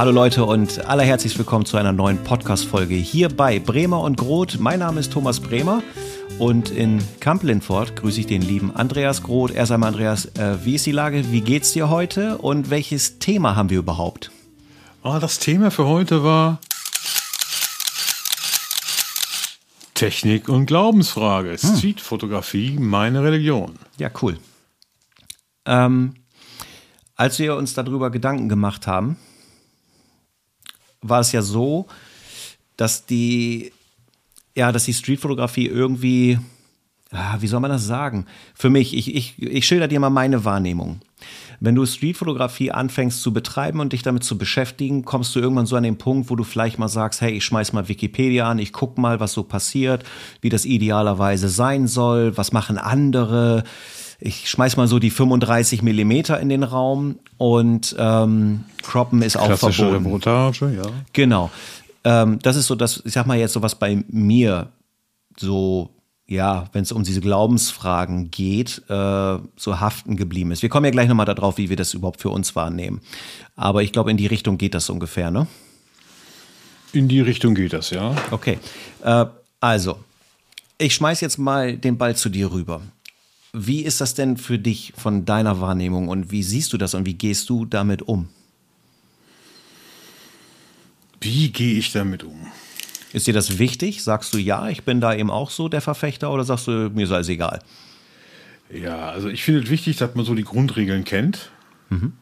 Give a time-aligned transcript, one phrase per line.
[0.00, 4.58] Hallo Leute und allerherzlich willkommen zu einer neuen Podcast-Folge hier bei Bremer und Groth.
[4.58, 5.82] Mein Name ist Thomas Bremer
[6.38, 9.50] und in Kamp-Lindfort grüße ich den lieben Andreas Groth.
[9.50, 11.30] Erst einmal Andreas, äh, wie ist die Lage?
[11.32, 14.30] Wie geht's dir heute und welches Thema haben wir überhaupt?
[15.02, 16.60] Oh, das Thema für heute war
[19.92, 21.58] Technik und Glaubensfrage.
[21.60, 21.76] Hm.
[21.76, 23.74] Streetfotografie, meine Religion.
[23.98, 24.38] Ja, cool.
[25.66, 26.14] Ähm,
[27.16, 29.18] als wir uns darüber Gedanken gemacht haben,
[31.02, 31.86] war es ja so,
[32.76, 33.72] dass die,
[34.56, 36.38] ja, dass die Streetfotografie irgendwie,
[37.10, 38.26] ah, wie soll man das sagen?
[38.54, 41.00] Für mich, ich, ich, ich schilder dir mal meine Wahrnehmung.
[41.62, 45.76] Wenn du Streetfotografie anfängst zu betreiben und dich damit zu beschäftigen, kommst du irgendwann so
[45.76, 48.72] an den Punkt, wo du vielleicht mal sagst, hey, ich schmeiß mal Wikipedia an, ich
[48.72, 50.04] guck mal, was so passiert,
[50.40, 53.64] wie das idealerweise sein soll, was machen andere,
[54.20, 59.52] ich schmeiß mal so die 35 Millimeter in den Raum und ähm, Croppen ist auch
[59.56, 60.04] verboten.
[60.06, 60.90] Reportage, ja.
[61.12, 61.50] Genau.
[62.04, 64.68] Ähm, das ist so das, ich sag mal jetzt so was bei mir
[65.36, 65.90] so
[66.30, 70.62] ja, wenn es um diese Glaubensfragen geht, äh, so haften geblieben ist.
[70.62, 73.00] Wir kommen ja gleich nochmal darauf, wie wir das überhaupt für uns wahrnehmen.
[73.56, 75.48] Aber ich glaube, in die Richtung geht das ungefähr, ne?
[76.92, 78.14] In die Richtung geht das, ja.
[78.30, 78.60] Okay.
[79.02, 79.26] Äh,
[79.58, 79.98] also,
[80.78, 82.80] ich schmeiß jetzt mal den Ball zu dir rüber.
[83.52, 87.04] Wie ist das denn für dich von deiner Wahrnehmung und wie siehst du das und
[87.06, 88.28] wie gehst du damit um?
[91.20, 92.46] Wie gehe ich damit um?
[93.12, 94.04] Ist dir das wichtig?
[94.04, 97.06] Sagst du ja, ich bin da eben auch so der Verfechter oder sagst du, mir
[97.06, 97.60] sei es egal?
[98.72, 101.50] Ja, also ich finde es wichtig, dass man so die Grundregeln kennt,
[101.88, 102.12] mhm.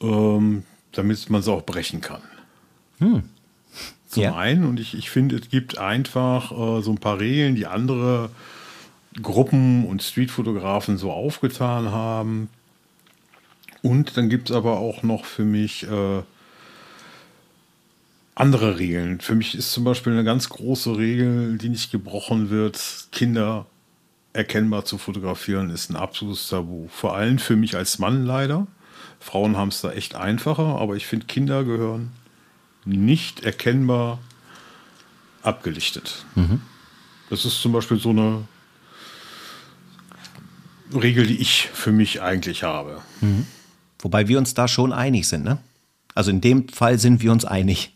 [0.00, 0.62] ähm,
[0.92, 2.22] damit man sie auch brechen kann.
[2.98, 3.24] Hm.
[4.08, 4.34] Zum ja.
[4.34, 8.30] einen, und ich, ich finde, es gibt einfach äh, so ein paar Regeln, die andere
[9.22, 12.48] Gruppen und Streetfotografen so aufgetan haben.
[13.82, 16.22] Und dann gibt es aber auch noch für mich äh,
[18.34, 19.20] andere Regeln.
[19.20, 22.80] Für mich ist zum Beispiel eine ganz große Regel, die nicht gebrochen wird,
[23.12, 23.66] Kinder
[24.32, 26.88] erkennbar zu fotografieren, ist ein absolutes Tabu.
[26.88, 28.66] Vor allem für mich als Mann leider.
[29.20, 32.10] Frauen haben es da echt einfacher, aber ich finde, Kinder gehören
[32.84, 34.18] nicht erkennbar
[35.42, 36.24] abgelichtet.
[36.34, 36.60] Mhm.
[37.30, 38.44] Das ist zum Beispiel so eine
[40.92, 43.00] Regel, die ich für mich eigentlich habe.
[43.20, 43.46] Mhm.
[44.00, 45.58] Wobei wir uns da schon einig sind, ne?
[46.14, 47.92] Also in dem Fall sind wir uns einig.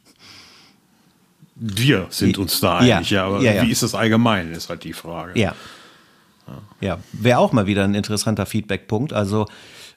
[1.55, 3.63] Wir sind uns da einig, ja, ja aber ja, ja.
[3.63, 5.39] wie ist das allgemein, ist halt die Frage.
[5.39, 5.55] Ja.
[6.81, 9.13] Ja, wäre auch mal wieder ein interessanter Feedback-Punkt.
[9.13, 9.47] Also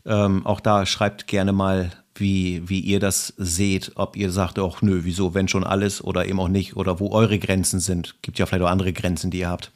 [0.05, 4.81] ähm, auch da schreibt gerne mal, wie, wie ihr das seht, ob ihr sagt, auch
[4.81, 8.15] nö, wieso, wenn schon alles oder eben auch nicht, oder wo eure Grenzen sind.
[8.21, 9.71] Gibt ja vielleicht auch andere Grenzen, die ihr habt.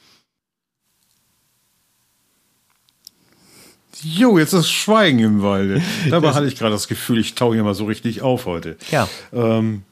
[4.04, 5.82] Jo, jetzt ist Schweigen im Walde.
[6.10, 8.78] Dabei hatte ich gerade das Gefühl, ich tauche hier mal so richtig auf heute.
[8.92, 9.08] Ja.
[9.32, 9.84] Ähm,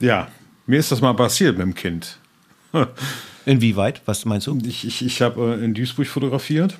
[0.00, 0.28] ja,
[0.66, 2.18] mir ist das mal passiert mit dem Kind.
[3.46, 4.02] Inwieweit?
[4.06, 4.58] Was meinst du?
[4.64, 6.76] Ich, ich, ich habe äh, in Duisburg fotografiert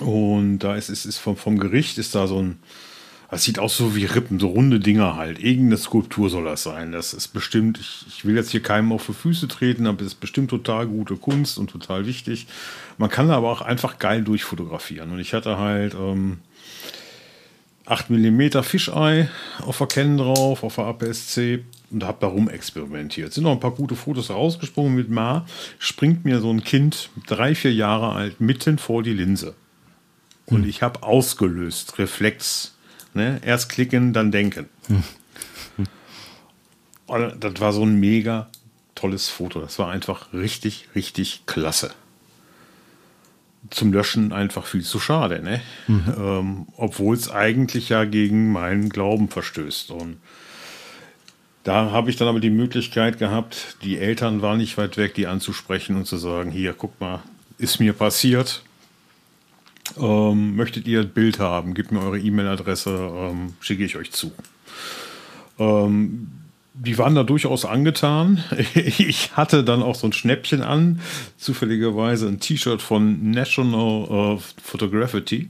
[0.00, 2.58] und da ist, ist, ist vom, vom Gericht ist da so ein,
[3.30, 5.38] das sieht aus so wie Rippen, so runde Dinger halt.
[5.38, 6.90] Irgendeine Skulptur soll das sein.
[6.90, 10.08] Das ist bestimmt, ich, ich will jetzt hier keinem auf die Füße treten, aber es
[10.08, 12.48] ist bestimmt total gute Kunst und total wichtig.
[12.98, 15.12] Man kann aber auch einfach geil durchfotografieren.
[15.12, 16.38] Und ich hatte halt ähm,
[17.86, 19.28] 8 mm Fischei
[19.60, 23.32] auf der Canon drauf, auf der APS-C und habe da rumexperimentiert.
[23.32, 25.46] Sind noch ein paar gute Fotos rausgesprungen mit Ma.
[25.78, 29.54] Springt mir so ein Kind, drei, vier Jahre alt, mitten vor die Linse.
[30.46, 30.68] Und hm.
[30.68, 32.74] ich habe ausgelöst, Reflex.
[33.14, 33.40] Ne?
[33.44, 34.68] Erst klicken, dann denken.
[37.06, 38.48] Und das war so ein mega
[38.94, 39.60] tolles Foto.
[39.60, 41.90] Das war einfach richtig, richtig klasse.
[43.70, 45.60] Zum Löschen einfach viel zu schade, ne?
[45.88, 46.14] Mhm.
[46.16, 49.90] Ähm, Obwohl es eigentlich ja gegen meinen Glauben verstößt.
[49.90, 50.18] Und
[51.64, 55.26] da habe ich dann aber die Möglichkeit gehabt, die Eltern waren nicht weit weg, die
[55.26, 57.22] anzusprechen und zu sagen, hier, guck mal,
[57.58, 58.62] ist mir passiert.
[59.98, 61.74] Ähm, möchtet ihr ein Bild haben?
[61.74, 64.32] Gebt mir eure E-Mail-Adresse, ähm, schicke ich euch zu.
[65.58, 66.28] Ähm,
[66.74, 68.42] die waren da durchaus angetan.
[68.74, 71.00] Ich hatte dann auch so ein Schnäppchen an,
[71.36, 75.48] zufälligerweise ein T-Shirt von National uh, Photography.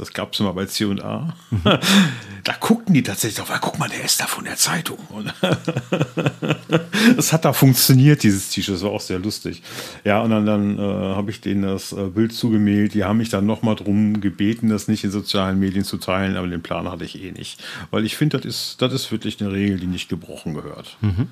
[0.00, 1.34] Das gab es immer bei C&A.
[1.50, 1.60] Mhm.
[2.44, 4.98] da guckten die tatsächlich auf, guck mal, der ist da von der Zeitung.
[7.16, 9.62] das hat da funktioniert, dieses T-Shirt, das war auch sehr lustig.
[10.02, 12.94] Ja, und dann, dann äh, habe ich denen das äh, Bild zugemailt.
[12.94, 16.46] Die haben mich dann nochmal darum gebeten, das nicht in sozialen Medien zu teilen, aber
[16.46, 17.62] den Plan hatte ich eh nicht.
[17.90, 20.96] Weil ich finde, das ist, das ist wirklich eine Regel, die nicht gebrochen gehört.
[21.02, 21.28] Mhm.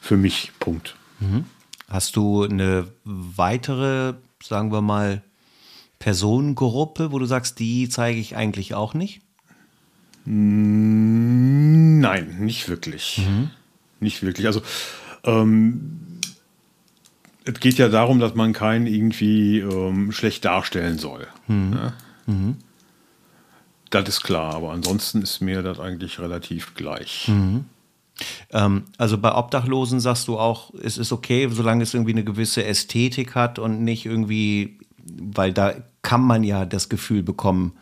[0.00, 0.96] Für mich, Punkt.
[1.20, 1.44] Mhm.
[1.90, 5.22] Hast du eine weitere, sagen wir mal,
[5.98, 9.20] Personengruppe, wo du sagst, die zeige ich eigentlich auch nicht?
[10.24, 13.22] Nein, nicht wirklich.
[13.26, 13.50] Mhm.
[14.00, 14.46] Nicht wirklich.
[14.46, 14.62] Also
[15.24, 16.00] ähm,
[17.44, 21.26] es geht ja darum, dass man keinen irgendwie ähm, schlecht darstellen soll.
[21.46, 21.70] Mhm.
[21.70, 21.92] Ne?
[22.26, 22.56] Mhm.
[23.90, 27.28] Das ist klar, aber ansonsten ist mir das eigentlich relativ gleich.
[27.28, 27.64] Mhm.
[28.50, 32.64] Ähm, also bei Obdachlosen sagst du auch, es ist okay, solange es irgendwie eine gewisse
[32.64, 34.78] Ästhetik hat und nicht irgendwie,
[35.16, 37.72] weil da kann man ja das Gefühl bekommen,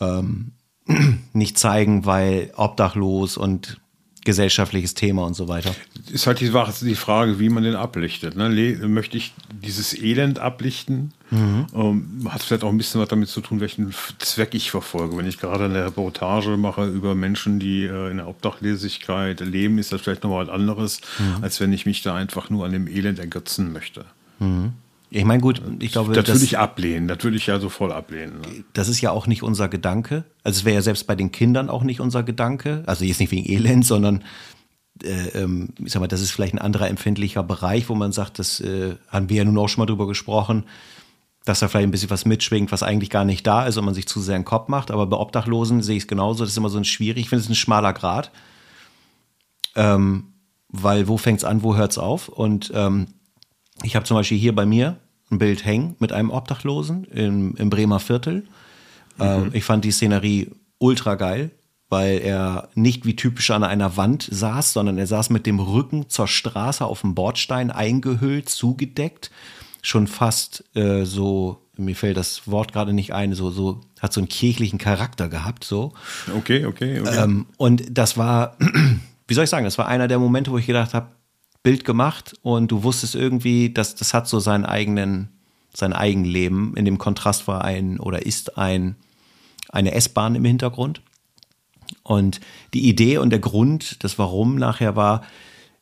[0.00, 0.52] ähm,
[1.32, 3.78] nicht zeigen, weil obdachlos und
[4.24, 5.74] gesellschaftliches Thema und so weiter.
[6.10, 8.36] Ist halt die, Frage, wie man den ablichtet.
[8.36, 8.48] Ne?
[8.86, 11.12] Möchte ich dieses Elend ablichten?
[11.30, 11.66] Mhm.
[11.74, 15.16] Ähm, hat vielleicht auch ein bisschen was damit zu tun, welchen Zweck ich verfolge.
[15.16, 19.92] Wenn ich gerade eine Reportage mache über Menschen, die äh, in der Obdachlosigkeit leben, ist
[19.92, 21.42] das vielleicht nochmal was anderes, mhm.
[21.42, 24.04] als wenn ich mich da einfach nur an dem Elend ergötzen möchte.
[24.38, 24.72] Mhm.
[25.14, 26.14] Ich meine, gut, ich glaube.
[26.14, 28.40] Das, das würde ich ablehnen, das würde ich ja so voll ablehnen.
[28.40, 28.64] Ne?
[28.72, 30.24] Das ist ja auch nicht unser Gedanke.
[30.42, 32.82] Also, es wäre ja selbst bei den Kindern auch nicht unser Gedanke.
[32.86, 34.24] Also, jetzt nicht wegen Elend, sondern,
[35.04, 38.38] äh, ähm, ich sag mal, das ist vielleicht ein anderer empfindlicher Bereich, wo man sagt,
[38.38, 40.64] das äh, haben wir ja nun auch schon mal drüber gesprochen,
[41.44, 43.94] dass da vielleicht ein bisschen was mitschwingt, was eigentlich gar nicht da ist und man
[43.94, 44.90] sich zu sehr in den Kopf macht.
[44.90, 46.42] Aber bei Obdachlosen sehe ich es genauso.
[46.42, 47.24] Das ist immer so ein schwierig.
[47.24, 48.30] Ich finde es ein schmaler Grad.
[49.74, 50.32] Ähm,
[50.68, 52.28] weil wo fängt es an, wo hört es auf?
[52.28, 53.08] Und ähm,
[53.82, 54.98] ich habe zum Beispiel hier bei mir
[55.32, 58.44] ein Bild hängen mit einem Obdachlosen im, im Bremer Viertel.
[59.18, 59.50] Ähm, mhm.
[59.52, 61.50] ich fand die Szenerie ultra geil,
[61.88, 66.08] weil er nicht wie typisch an einer Wand saß, sondern er saß mit dem Rücken
[66.08, 69.30] zur Straße auf dem Bordstein eingehüllt, zugedeckt,
[69.82, 74.20] schon fast äh, so, mir fällt das Wort gerade nicht ein, so, so, hat so
[74.20, 75.92] einen kirchlichen Charakter gehabt, so.
[76.36, 77.22] Okay, okay, okay.
[77.22, 78.56] Ähm, und das war,
[79.26, 81.08] wie soll ich sagen, das war einer der Momente, wo ich gedacht habe,
[81.62, 85.28] Bild gemacht und du wusstest irgendwie, dass das hat so seinen eigenen,
[85.72, 86.74] sein Eigenleben.
[86.76, 88.96] In dem Kontrast war ein oder ist ein,
[89.68, 91.02] eine S-Bahn im Hintergrund.
[92.02, 92.40] Und
[92.74, 95.22] die Idee und der Grund, das Warum nachher war,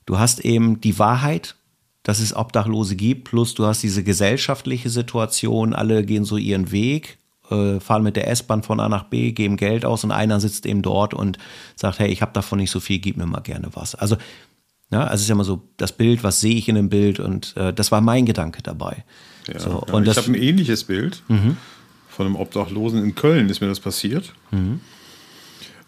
[0.07, 1.57] du hast eben die Wahrheit,
[2.03, 7.19] dass es Obdachlose gibt, plus du hast diese gesellschaftliche Situation, alle gehen so ihren Weg,
[7.51, 10.67] äh, fahren mit der S-Bahn von A nach B, geben Geld aus und einer sitzt
[10.67, 11.39] eben dort und
[11.77, 13.95] sagt, hey, ich habe davon nicht so viel, gib mir mal gerne was.
[13.95, 14.17] Also
[14.91, 17.21] ja, also es ist ja immer so das Bild, was sehe ich in dem Bild
[17.21, 19.05] und äh, das war mein Gedanke dabei.
[19.47, 19.95] Ja, so, ja.
[19.95, 21.57] und ich habe ein ähnliches Bild mhm.
[22.09, 24.33] von einem Obdachlosen in Köln ist mir das passiert.
[24.51, 24.81] Mhm.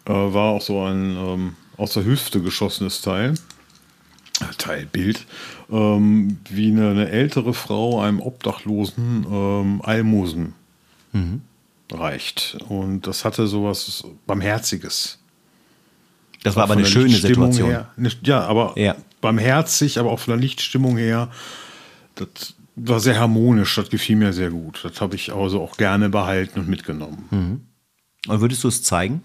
[0.05, 3.35] Äh, war auch so ein ähm, aus der Hüfte geschossenes Teil.
[4.41, 5.25] Äh, Teilbild,
[5.69, 10.53] ähm, wie eine, eine, ältere Frau einem Obdachlosen ähm, Almosen
[11.11, 11.41] mhm.
[11.91, 12.57] reicht.
[12.67, 15.19] Und das hatte sowas Barmherziges.
[16.43, 17.69] Das war aber eine schöne Situation.
[17.69, 17.89] Her,
[18.23, 18.95] ja, aber ja.
[19.21, 21.29] barmherzig, aber auch von der Lichtstimmung her,
[22.15, 24.81] das war sehr harmonisch, das gefiel mir sehr gut.
[24.83, 27.27] Das habe ich also auch gerne behalten und mitgenommen.
[27.31, 27.61] Mhm.
[28.31, 29.21] Und würdest du es zeigen?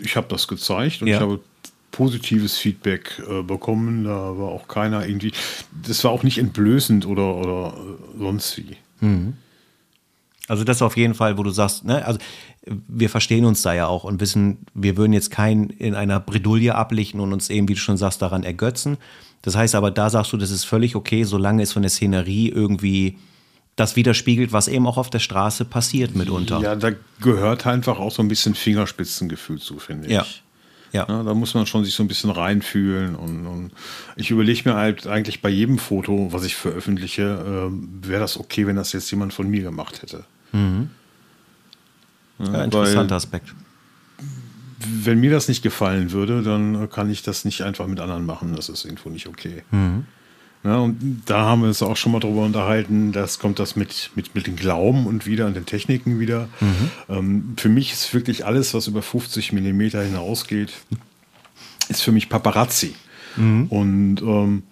[0.00, 1.16] Ich habe das gezeigt und ja.
[1.16, 1.40] ich habe
[1.90, 4.04] positives Feedback äh, bekommen.
[4.04, 5.32] Da war auch keiner irgendwie,
[5.86, 8.76] das war auch nicht entblößend oder, oder äh, sonst wie.
[9.00, 9.34] Mhm.
[10.48, 12.18] Also das auf jeden Fall, wo du sagst, ne, also
[12.66, 16.74] wir verstehen uns da ja auch und wissen, wir würden jetzt keinen in einer Bredouille
[16.74, 18.98] ablichten und uns eben, wie du schon sagst, daran ergötzen.
[19.42, 22.50] Das heißt aber, da sagst du, das ist völlig okay, solange es von der Szenerie
[22.50, 23.16] irgendwie
[23.76, 26.60] das widerspiegelt, was eben auch auf der Straße passiert mitunter.
[26.60, 26.90] Ja, da
[27.22, 30.12] gehört einfach auch so ein bisschen Fingerspitzengefühl zu, finde ich.
[30.12, 30.26] Ja.
[30.92, 31.06] Ja.
[31.08, 31.22] ja.
[31.22, 33.70] Da muss man schon sich so ein bisschen reinfühlen und, und
[34.16, 38.66] ich überlege mir halt eigentlich bei jedem Foto, was ich veröffentliche, äh, wäre das okay,
[38.66, 40.24] wenn das jetzt jemand von mir gemacht hätte.
[40.52, 40.90] Mhm.
[42.40, 43.54] Ja, interessanter Aspekt.
[44.78, 48.56] Wenn mir das nicht gefallen würde, dann kann ich das nicht einfach mit anderen machen.
[48.56, 49.62] Das ist irgendwo nicht okay.
[49.70, 50.04] Mhm.
[50.62, 54.10] Ja, und da haben wir uns auch schon mal drüber unterhalten, das kommt das mit,
[54.14, 56.48] mit, mit dem Glauben und wieder an den Techniken wieder.
[56.60, 56.90] Mhm.
[57.08, 60.72] Ähm, für mich ist wirklich alles, was über 50 Millimeter hinausgeht,
[61.88, 62.94] ist für mich Paparazzi.
[63.36, 63.66] Mhm.
[63.68, 64.62] Und ähm,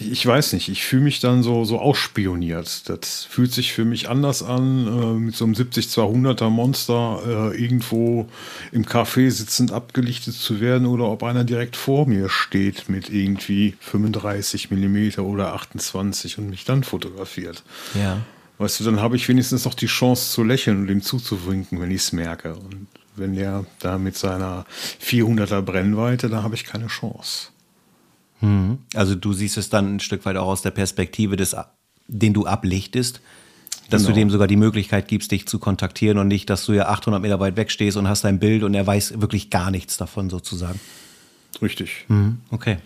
[0.00, 2.88] ich weiß nicht, ich fühle mich dann so, so ausspioniert.
[2.88, 8.26] Das fühlt sich für mich anders an, äh, mit so einem 70-200er Monster äh, irgendwo
[8.72, 13.74] im Café sitzend abgelichtet zu werden oder ob einer direkt vor mir steht mit irgendwie
[13.80, 17.62] 35 mm oder 28 und mich dann fotografiert.
[17.94, 18.20] Ja.
[18.58, 21.90] Weißt du, dann habe ich wenigstens noch die Chance zu lächeln und ihm zuzuwinken, wenn
[21.90, 22.54] ich es merke.
[22.54, 24.66] Und wenn er da mit seiner
[25.02, 27.48] 400er Brennweite, da habe ich keine Chance.
[28.40, 28.78] Mhm.
[28.94, 31.56] Also du siehst es dann ein Stück weit auch aus der Perspektive des,
[32.06, 33.20] den du ablichtest,
[33.90, 34.14] dass genau.
[34.14, 37.20] du dem sogar die Möglichkeit gibst, dich zu kontaktieren und nicht, dass du ja 800
[37.20, 40.30] Meter weit weg stehst und hast dein Bild und er weiß wirklich gar nichts davon
[40.30, 40.80] sozusagen.
[41.60, 42.04] Richtig.
[42.08, 42.38] Mhm.
[42.50, 42.78] Okay.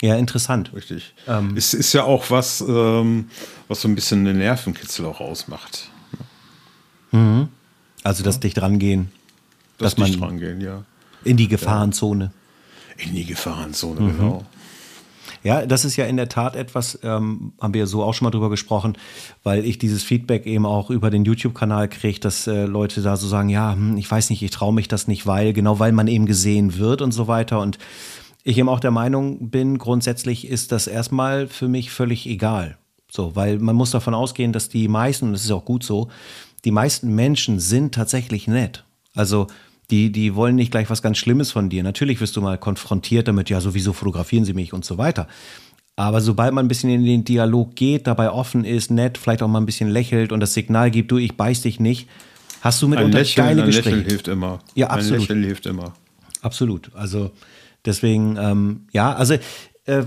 [0.00, 0.72] Ja, interessant.
[0.74, 1.14] Richtig.
[1.26, 3.28] Ähm, es ist ja auch was, ähm,
[3.66, 5.90] was so ein bisschen den Nervenkitzel auch ausmacht.
[7.10, 7.48] Mhm.
[8.04, 9.10] Also das dicht rangehen.
[9.78, 10.84] Das dass man dicht rangehen, ja.
[11.24, 12.32] in die Gefahrenzone.
[12.98, 14.44] In die Gefahrenzone, genau.
[15.44, 18.30] Ja, das ist ja in der Tat etwas, ähm, haben wir so auch schon mal
[18.30, 18.98] drüber gesprochen,
[19.44, 23.28] weil ich dieses Feedback eben auch über den YouTube-Kanal kriege, dass äh, Leute da so
[23.28, 26.08] sagen, ja, hm, ich weiß nicht, ich traue mich das nicht, weil, genau weil man
[26.08, 27.60] eben gesehen wird und so weiter.
[27.60, 27.78] Und
[28.42, 32.76] ich eben auch der Meinung bin, grundsätzlich ist das erstmal für mich völlig egal.
[33.10, 36.08] So, weil man muss davon ausgehen, dass die meisten, und das ist auch gut so,
[36.64, 38.84] die meisten Menschen sind tatsächlich nett.
[39.14, 39.46] Also
[39.90, 41.82] die, die wollen nicht gleich was ganz Schlimmes von dir.
[41.82, 45.28] Natürlich wirst du mal konfrontiert damit, ja, sowieso fotografieren sie mich und so weiter.
[45.96, 49.48] Aber sobald man ein bisschen in den Dialog geht, dabei offen ist, nett, vielleicht auch
[49.48, 52.08] mal ein bisschen lächelt und das Signal gibt, du, ich beiß dich nicht,
[52.60, 53.96] hast du mitunter Ein Lächeln, geile ein Gespräche.
[53.96, 54.60] Lächeln hilft immer.
[54.74, 55.12] Ja, absolut.
[55.14, 55.94] Ein Lächeln hilft immer.
[56.40, 56.94] Absolut.
[56.94, 57.32] Also
[57.84, 59.34] deswegen, ähm, ja, also
[59.86, 60.04] äh,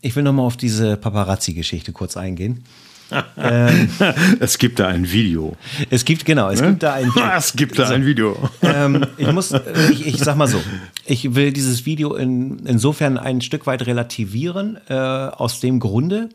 [0.00, 2.64] ich will nochmal auf diese Paparazzi-Geschichte kurz eingehen.
[4.40, 5.56] Es gibt da ein Video.
[5.90, 8.36] Es gibt, genau, es gibt da ein Es gibt da ein Video.
[8.62, 10.60] ähm, ich muss, äh, ich, ich sag mal so,
[11.06, 16.28] ich will dieses Video in, insofern ein Stück weit relativieren, äh, aus dem Grunde,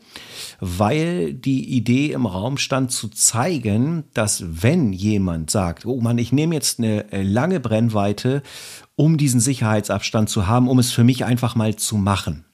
[0.60, 6.32] weil die Idee im Raum stand zu zeigen, dass wenn jemand sagt, oh Mann, ich
[6.32, 8.42] nehme jetzt eine äh, lange Brennweite,
[8.96, 12.44] um diesen Sicherheitsabstand zu haben, um es für mich einfach mal zu machen.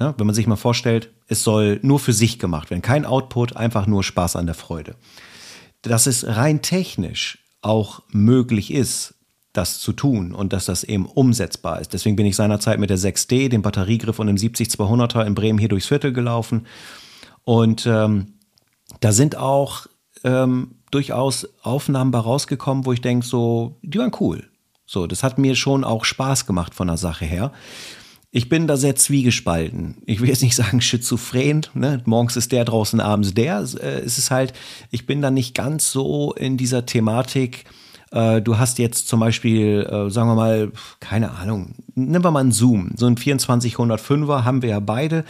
[0.00, 0.14] Ne?
[0.16, 3.86] Wenn man sich mal vorstellt, es soll nur für sich gemacht werden, kein Output, einfach
[3.86, 4.96] nur Spaß an der Freude
[5.82, 9.14] dass es rein technisch auch möglich ist,
[9.52, 11.92] das zu tun und dass das eben umsetzbar ist.
[11.92, 15.68] Deswegen bin ich seinerzeit mit der 6D, dem Batteriegriff und dem 70-200er in Bremen hier
[15.68, 16.66] durchs Viertel gelaufen.
[17.42, 18.34] Und ähm,
[19.00, 19.86] da sind auch
[20.22, 24.48] ähm, durchaus Aufnahmen bei rausgekommen, wo ich denke, so, die waren cool.
[24.86, 27.52] So, das hat mir schon auch Spaß gemacht von der Sache her.
[28.32, 29.96] Ich bin da sehr zwiegespalten.
[30.06, 32.00] Ich will jetzt nicht sagen schizophren, ne?
[32.04, 33.58] morgens ist der draußen, abends der.
[33.80, 34.52] Äh, Es ist halt,
[34.90, 37.64] ich bin da nicht ganz so in dieser Thematik.
[38.12, 40.70] Äh, Du hast jetzt zum Beispiel, äh, sagen wir mal,
[41.00, 42.92] keine Ahnung, nehmen wir mal einen Zoom.
[42.96, 45.24] So ein 2405er haben wir ja beide.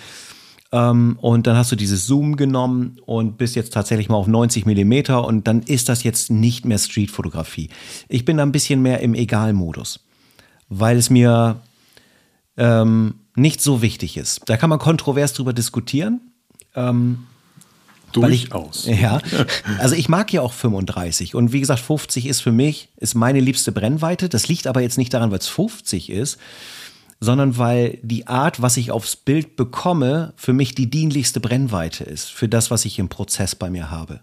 [0.71, 4.67] Ähm, und dann hast du dieses Zoom genommen und bist jetzt tatsächlich mal auf 90
[4.67, 7.71] Millimeter und dann ist das jetzt nicht mehr Streetfotografie.
[8.09, 10.01] Ich bin da ein bisschen mehr im Egal-Modus,
[10.69, 11.63] weil es mir
[12.61, 14.43] ähm, nicht so wichtig ist.
[14.47, 16.21] Da kann man kontrovers drüber diskutieren.
[16.73, 18.87] Ich- Durchaus.
[19.01, 19.21] Ja,
[19.79, 23.39] also ich mag ja auch 35 und wie gesagt 50 ist für mich ist meine
[23.41, 24.29] liebste Brennweite.
[24.29, 26.39] Das liegt aber jetzt nicht daran, weil es 50 ist,
[27.21, 32.31] sondern weil die Art, was ich aufs Bild bekomme, für mich die dienlichste Brennweite ist
[32.33, 34.21] für das, was ich im Prozess bei mir habe.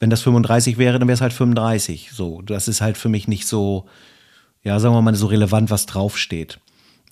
[0.00, 2.10] Wenn das 35 wäre, dann wäre es halt 35.
[2.14, 3.86] So, das ist halt für mich nicht so,
[4.64, 6.58] ja, sagen wir mal so relevant, was draufsteht.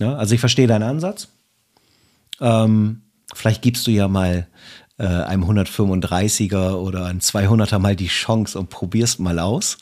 [0.01, 1.29] Ja, also ich verstehe deinen Ansatz.
[2.41, 3.03] Ähm,
[3.35, 4.49] vielleicht gibst du ja mal
[4.99, 9.79] äh, einem 135er oder einem 200er mal die Chance und probierst mal aus.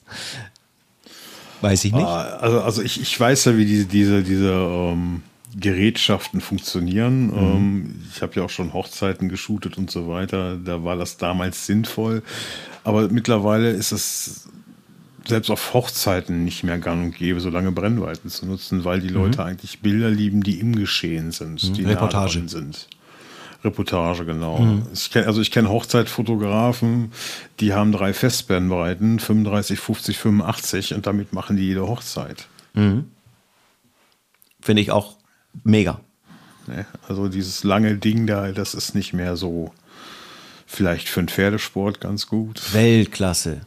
[1.61, 2.05] Weiß ich nicht.
[2.05, 5.23] Ah, Also, also ich, ich weiß ja, wie diese, diese, diese ähm,
[5.57, 7.33] Gerätschaften funktionieren.
[7.35, 10.57] Ähm, ich habe ja auch schon Hochzeiten geshootet und so weiter.
[10.57, 12.23] Da war das damals sinnvoll.
[12.85, 14.49] Aber mittlerweile ist es
[15.29, 19.09] selbst auf Hochzeiten nicht mehr gang und gäbe, so lange Brennweiten zu nutzen, weil die
[19.09, 22.49] Leute eigentlich Bilder lieben, die im Geschehen sind, die nah Reportage.
[22.49, 22.89] sind.
[23.65, 24.83] Reportage, genau.
[24.93, 27.13] Ich kenn, also ich kenne Hochzeitfotografen,
[27.61, 32.47] die haben drei Festbrennweiten, 35, 50, 85 und damit machen die jede Hochzeit.
[34.61, 35.17] Finde ich auch
[35.65, 36.01] mega.
[36.69, 36.87] Ne?
[37.09, 39.73] Also dieses lange Ding da, das ist nicht mehr so
[40.67, 42.73] vielleicht für den Pferdesport ganz gut.
[42.73, 43.63] Weltklasse.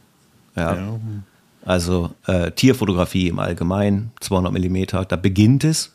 [0.56, 0.74] Ja.
[0.76, 1.00] Ja.
[1.64, 5.92] Also äh, Tierfotografie im Allgemeinen, 200 Millimeter, da beginnt es.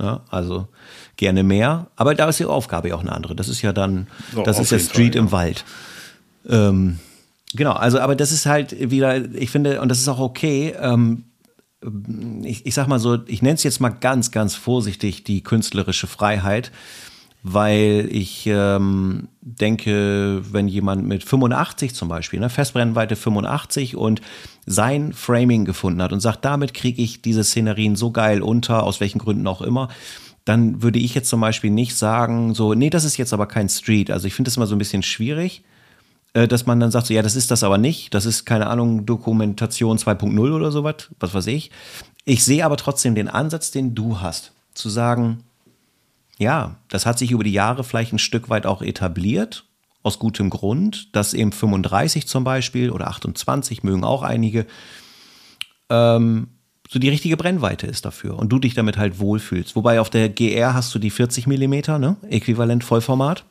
[0.00, 0.68] Ja, also
[1.16, 1.88] gerne mehr.
[1.96, 3.34] Aber da ist die Aufgabe ja auch eine andere.
[3.34, 5.32] Das ist ja dann, So, das ist ja Street Fall, im ja.
[5.32, 5.64] Wald.
[6.48, 6.98] Ähm,
[7.54, 11.24] genau, also aber das ist halt wieder, ich finde, und das ist auch okay, ähm,
[12.42, 16.06] ich, ich sag mal so, ich nenne es jetzt mal ganz, ganz vorsichtig die künstlerische
[16.06, 16.72] Freiheit,
[17.42, 24.20] weil ich ähm, denke, wenn jemand mit 85 zum Beispiel, ne, Festbrennweite 85 und
[24.66, 29.00] sein Framing gefunden hat und sagt, damit kriege ich diese Szenerien so geil unter, aus
[29.00, 29.88] welchen Gründen auch immer,
[30.44, 33.68] dann würde ich jetzt zum Beispiel nicht sagen, so, nee, das ist jetzt aber kein
[33.68, 34.10] Street.
[34.10, 35.62] Also ich finde das immer so ein bisschen schwierig
[36.34, 38.66] äh, dass man dann sagt, so, ja, das ist das aber nicht, das ist keine
[38.66, 41.70] Ahnung, Dokumentation 2.0 oder sowas, was weiß ich.
[42.24, 45.44] Ich sehe aber trotzdem den Ansatz, den du hast, zu sagen,
[46.38, 49.64] ja, das hat sich über die Jahre vielleicht ein Stück weit auch etabliert,
[50.02, 54.66] aus gutem Grund, dass eben 35 zum Beispiel oder 28 mögen auch einige,
[55.90, 56.48] ähm,
[56.88, 59.76] so die richtige Brennweite ist dafür und du dich damit halt wohlfühlst.
[59.76, 62.16] Wobei auf der GR hast du die 40 Millimeter, ne?
[62.30, 63.44] Äquivalent Vollformat.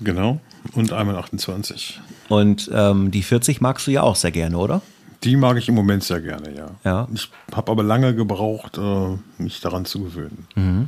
[0.00, 0.40] Genau.
[0.72, 2.00] Und einmal 28.
[2.28, 4.82] Und ähm, die 40 magst du ja auch sehr gerne, oder?
[5.22, 6.66] Die mag ich im Moment sehr gerne, ja.
[6.84, 7.08] Ja.
[7.14, 10.46] Ich habe aber lange gebraucht, äh, mich daran zu gewöhnen.
[10.54, 10.79] Mhm.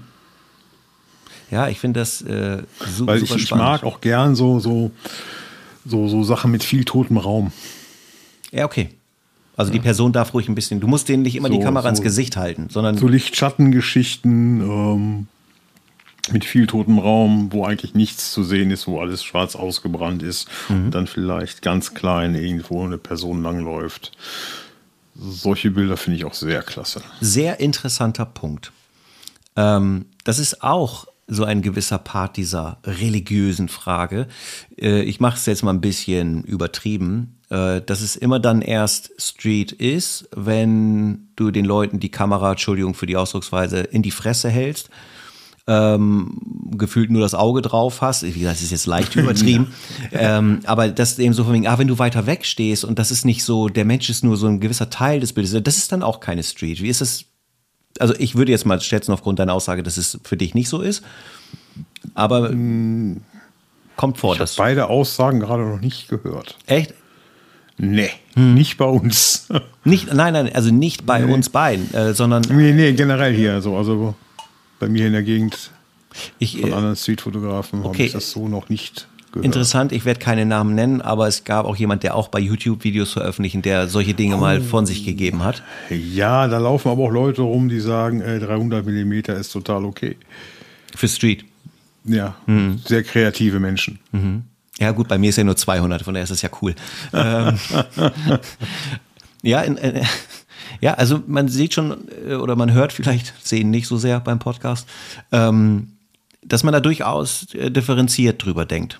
[1.52, 3.64] Ja, ich finde das äh, su Weil super ich, ich spannend.
[3.66, 4.90] mag auch gern so, so,
[5.84, 7.52] so, so Sachen mit viel totem Raum.
[8.50, 8.88] Ja, okay.
[9.56, 10.80] Also die Person darf ruhig ein bisschen.
[10.80, 14.60] Du musst denen nicht immer die So- Kamera ins so- Gesicht halten, sondern So Licht-Schatten-Geschichten
[14.62, 15.26] ähm,
[16.30, 20.48] mit viel totem Raum, wo eigentlich nichts zu sehen ist, wo alles schwarz ausgebrannt ist
[20.70, 20.86] Mhm.
[20.86, 24.12] und dann vielleicht ganz klein irgendwo eine Person langläuft.
[25.14, 27.02] Solche Bilder finde ich auch sehr klasse.
[27.20, 28.72] sehr interessanter Punkt.
[29.56, 34.26] Ähm, das ist auch so ein gewisser Part dieser religiösen Frage.
[34.80, 39.12] Äh, ich mache es jetzt mal ein bisschen übertrieben, äh, dass es immer dann erst
[39.18, 44.50] Street ist, wenn du den Leuten die Kamera, Entschuldigung für die Ausdrucksweise, in die Fresse
[44.50, 44.90] hältst.
[45.68, 46.40] Ähm,
[46.76, 48.24] gefühlt nur das Auge drauf hast.
[48.24, 49.68] Wie gesagt, das ist jetzt leicht übertrieben.
[50.10, 53.12] ähm, aber das eben so von wegen, ah, wenn du weiter weg stehst und das
[53.12, 55.92] ist nicht so, der Mensch ist nur so ein gewisser Teil des Bildes, das ist
[55.92, 56.82] dann auch keine Street.
[56.82, 57.26] Wie ist es?
[57.98, 60.80] Also ich würde jetzt mal schätzen aufgrund deiner Aussage, dass es für dich nicht so
[60.80, 61.02] ist.
[62.14, 62.50] Aber
[63.96, 66.56] kommt vor, Ich habe beide Aussagen gerade noch nicht gehört.
[66.66, 66.94] echt
[67.78, 68.54] Nee, Hm.
[68.54, 69.48] nicht bei uns.
[69.84, 73.60] nicht, nein, nein, also nicht bei uns beiden, äh, sondern nee, nee, generell hier.
[73.60, 74.14] So, also
[74.78, 75.70] bei mir in der Gegend
[76.38, 78.06] ich, von äh, anderen Streetfotografen habe okay.
[78.06, 79.44] ich das so noch nicht gehört.
[79.44, 82.84] Interessant, ich werde keine Namen nennen, aber es gab auch jemand, der auch bei YouTube
[82.84, 85.62] Videos veröffentlicht, der solche Dinge mal von sich gegeben hat.
[85.90, 90.16] Ja, da laufen aber auch Leute rum, die sagen, äh, 300 Millimeter ist total okay.
[90.94, 91.44] Für Street.
[92.04, 92.80] Ja, Hm.
[92.84, 93.98] sehr kreative Menschen.
[94.78, 96.74] Ja, gut, bei mir ist ja nur 200, von daher ist das ja cool.
[97.12, 97.58] ähm,
[99.42, 100.02] ja, in, äh,
[100.80, 104.38] ja, also man sieht schon äh, oder man hört vielleicht, sehen nicht so sehr beim
[104.38, 104.88] Podcast,
[105.30, 105.88] ähm,
[106.44, 108.98] dass man da durchaus äh, differenziert drüber denkt,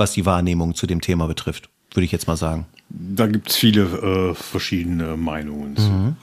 [0.00, 2.66] was die Wahrnehmung zu dem Thema betrifft, würde ich jetzt mal sagen.
[2.88, 6.16] Da gibt es viele äh, verschiedene Meinungen zu.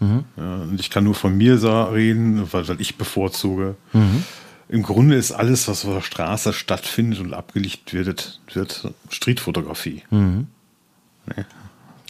[0.00, 0.24] Mhm.
[0.36, 3.76] Ja, und ich kann nur von mir reden, weil, weil ich bevorzuge.
[3.94, 4.24] Mhm.
[4.68, 10.02] Im Grunde ist alles, was auf der Straße stattfindet und abgelichtet wird, wird Streetfotografie.
[10.10, 10.48] Mhm.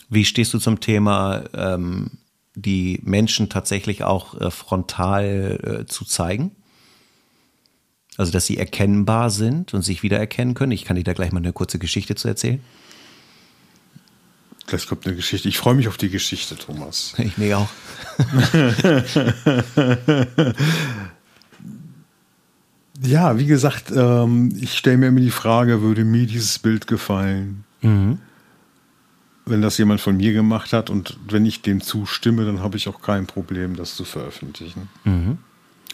[0.09, 2.13] Wie stehst du zum Thema, ähm,
[2.55, 6.53] die Menschen tatsächlich auch äh, frontal äh, zu zeigen?
[8.17, 10.73] Also, dass sie erkennbar sind und sich wiedererkennen können.
[10.73, 12.61] Ich kann dir da gleich mal eine kurze Geschichte zu erzählen.
[14.67, 15.49] Gleich kommt eine Geschichte.
[15.49, 17.15] Ich freue mich auf die Geschichte, Thomas.
[17.19, 17.69] Ich mir auch.
[23.03, 27.65] Ja, wie gesagt, ähm, ich stelle mir immer die Frage, würde mir dieses Bild gefallen?
[27.83, 28.19] Mhm.
[29.47, 32.89] Wenn das jemand von mir gemacht hat und wenn ich dem zustimme, dann habe ich
[32.89, 34.89] auch kein Problem, das zu veröffentlichen.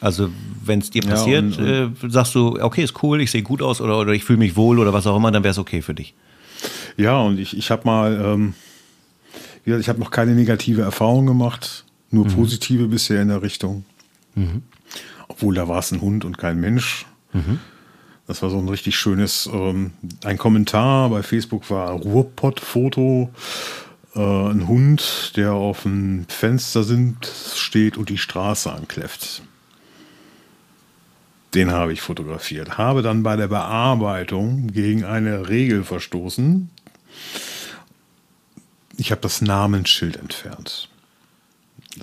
[0.01, 0.31] Also,
[0.65, 3.43] wenn es dir Ja, passiert, und- und- äh, sagst du, okay, ist cool, ich sehe
[3.43, 5.59] gut aus oder, oder ich fühle mich wohl oder was auch immer, dann wäre es
[5.59, 6.15] okay für dich.
[6.97, 8.55] Ja, und ich, ich habe mal, ähm,
[9.65, 13.85] wie gesagt, ich habe noch keine negative Erfahrung gemacht, nur positive bisher in der Richtung.
[15.29, 17.05] Obwohl da war es ein Hund und kein Mensch.
[18.27, 19.93] Das war so ein richtig schönes, ähm,
[20.25, 23.31] ein Kommentar bei Facebook war Ruhrpott-Foto,
[24.15, 29.43] äh, ein Hund, der auf dem Fenster sind, steht und die Straße ankläfft.
[31.55, 32.79] Den habe ich fotografiert.
[32.79, 36.71] Habe dann bei der Bearbeitung gegen eine Regel verstoßen.
[38.97, 40.89] Ich habe das Namensschild entfernt.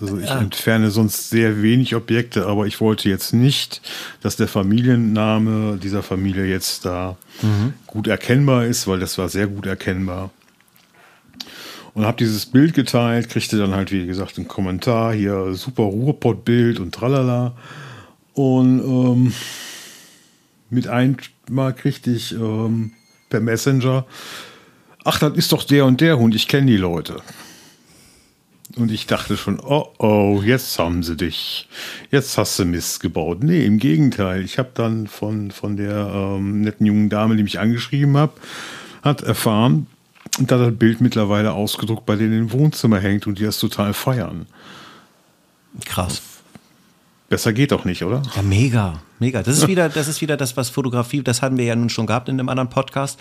[0.02, 0.40] Also ich Ah.
[0.40, 3.82] entferne sonst sehr wenig Objekte, aber ich wollte jetzt nicht,
[4.22, 7.16] dass der Familienname dieser Familie jetzt da
[7.88, 10.32] gut erkennbar ist, weil das war sehr gut erkennbar.
[11.94, 16.80] Und habe dieses Bild geteilt, kriegte dann halt, wie gesagt, einen Kommentar, hier super Ruhrpott-Bild
[16.80, 17.54] und tralala.
[18.38, 19.34] Und ähm,
[20.69, 22.91] mit einmal kriegte ich ähm,
[23.32, 24.06] per Messenger,
[25.04, 27.23] ach, das ist doch der und der Hund, ich kenne die Leute.
[28.76, 31.67] Und ich dachte schon, oh oh, jetzt haben sie dich.
[32.12, 33.41] Jetzt hast du Mist gebaut.
[33.41, 34.43] Nee, im Gegenteil.
[34.43, 38.34] Ich habe dann von, von der ähm, netten jungen Dame, die mich angeschrieben hat,
[39.02, 39.88] hat erfahren,
[40.38, 44.45] dass das Bild mittlerweile ausgedruckt bei denen im Wohnzimmer hängt und die das total feiern.
[45.86, 46.37] Krass.
[47.30, 48.22] Besser geht doch nicht, oder?
[48.36, 49.44] Ja, mega, mega.
[49.44, 52.06] Das ist wieder, das ist wieder das, was Fotografie, das hatten wir ja nun schon
[52.06, 53.20] gehabt in einem anderen Podcast.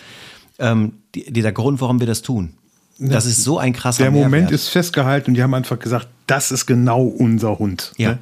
[0.58, 2.54] Ähm, die, dieser Grund, warum wir das tun.
[2.98, 4.52] Das ist so ein krasser Der Moment Mehrwert.
[4.52, 7.92] ist festgehalten und die haben einfach gesagt, das ist genau unser Hund.
[7.98, 8.10] Ja.
[8.10, 8.18] Ne?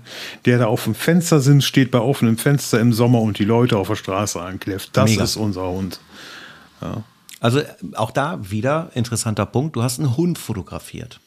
[0.46, 3.76] Der da auf dem Fenster sind, steht bei offenem Fenster im Sommer und die Leute
[3.76, 4.96] auf der Straße ankläfft.
[4.96, 5.22] Das Mega.
[5.22, 6.00] ist unser Hund.
[7.40, 9.76] Also äh, auch da wieder interessanter Punkt.
[9.76, 11.20] Du hast einen Hund fotografiert.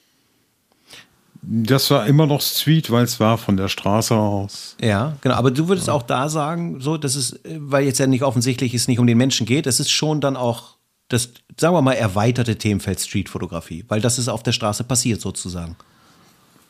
[1.42, 4.76] Das war immer noch Street, weil es war von der Straße aus.
[4.82, 5.36] Ja, genau.
[5.36, 8.74] Aber du würdest auch da sagen, so, dass es, äh, weil jetzt ja nicht offensichtlich
[8.74, 10.78] es nicht um den Menschen geht, es ist schon dann auch
[11.10, 15.76] das, sagen wir mal, erweiterte Themenfeld Streetfotografie, weil das ist auf der Straße passiert sozusagen.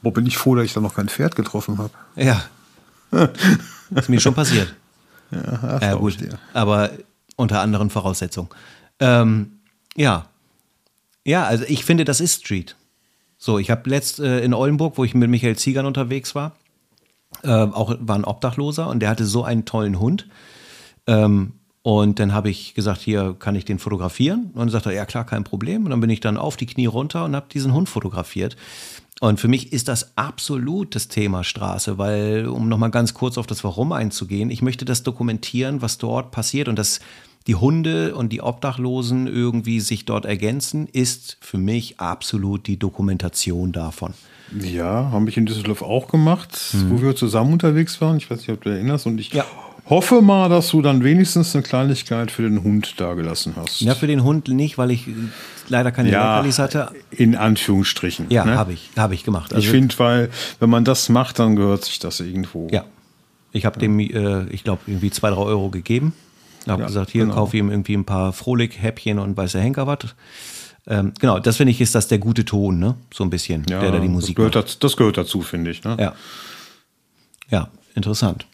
[0.01, 1.91] Wo bin ich froh, dass ich da noch kein Pferd getroffen habe.
[2.15, 2.43] Ja.
[3.95, 4.73] ist mir schon passiert.
[5.31, 6.17] Ja, ja gut.
[6.53, 6.91] Aber
[7.35, 8.49] unter anderen Voraussetzungen.
[8.99, 9.59] Ähm,
[9.95, 10.27] ja.
[11.25, 12.75] Ja, also ich finde, das ist Street.
[13.37, 16.55] So, ich habe letzt äh, in Oldenburg, wo ich mit Michael Ziegern unterwegs war,
[17.43, 20.27] äh, auch war ein Obdachloser und der hatte so einen tollen Hund.
[21.05, 24.47] Ähm, und dann habe ich gesagt, hier kann ich den fotografieren.
[24.47, 25.85] Und dann sagte er, ja klar, kein Problem.
[25.85, 28.57] Und dann bin ich dann auf die Knie runter und habe diesen Hund fotografiert.
[29.21, 33.47] Und für mich ist das absolut das Thema Straße, weil, um nochmal ganz kurz auf
[33.47, 36.99] das Warum einzugehen, ich möchte das dokumentieren, was dort passiert und dass
[37.47, 43.71] die Hunde und die Obdachlosen irgendwie sich dort ergänzen, ist für mich absolut die Dokumentation
[43.71, 44.13] davon.
[44.59, 46.91] Ja, haben ich in Düsseldorf auch gemacht, mhm.
[46.91, 48.17] wo wir zusammen unterwegs waren.
[48.17, 49.05] Ich weiß nicht, ob du erinnerst.
[49.05, 49.45] Und ich ja.
[49.89, 53.81] hoffe mal, dass du dann wenigstens eine Kleinigkeit für den Hund dagelassen hast.
[53.81, 55.05] Ja, für den Hund nicht, weil ich
[55.67, 56.91] leider keine ja, Leckerlis hatte.
[57.11, 58.27] In Anführungsstrichen.
[58.29, 58.57] Ja, ne?
[58.57, 59.53] habe ich, habe ich gemacht.
[59.53, 60.29] Also, ich finde, weil
[60.59, 62.67] wenn man das macht, dann gehört sich das irgendwo.
[62.71, 62.85] Ja,
[63.51, 66.13] ich habe dem, äh, ich glaube, irgendwie zwei, drei Euro gegeben.
[66.67, 67.35] Ich habe ja, gesagt, hier genau.
[67.35, 69.99] kaufe ihm irgendwie ein paar Frohlich-Häppchen und weiße Henker was.
[70.85, 72.95] Ähm, genau, das finde ich, ist das der gute Ton, ne?
[73.13, 75.71] So ein bisschen, ja, der da die Musik das gehört, dazu, das gehört dazu, finde
[75.71, 75.85] ich.
[75.85, 75.95] Ne?
[75.97, 76.13] Ja.
[77.49, 78.47] Ja, interessant.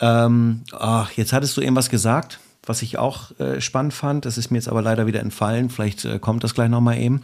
[0.00, 4.24] Ähm, ach, jetzt hattest du irgendwas gesagt, was ich auch äh, spannend fand.
[4.24, 5.68] Das ist mir jetzt aber leider wieder entfallen.
[5.68, 7.22] Vielleicht äh, kommt das gleich nochmal eben.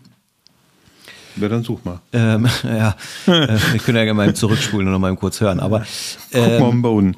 [1.36, 2.00] Ja, dann such mal.
[2.12, 2.94] Ähm, ja,
[3.26, 5.60] äh, wir können ja gerne mal zurückspulen und nochmal kurz hören.
[5.60, 5.86] Aber
[6.30, 7.16] ähm, Guck mal am Boden.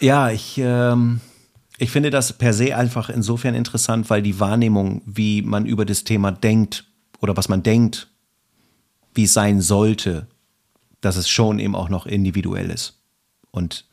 [0.00, 1.20] Ja, ich, ähm,
[1.80, 6.04] ich finde das per se einfach insofern interessant, weil die Wahrnehmung, wie man über das
[6.04, 6.84] Thema denkt
[7.20, 8.08] oder was man denkt,
[9.14, 10.26] wie es sein sollte,
[11.00, 13.00] dass es schon eben auch noch individuell ist.
[13.50, 13.86] Und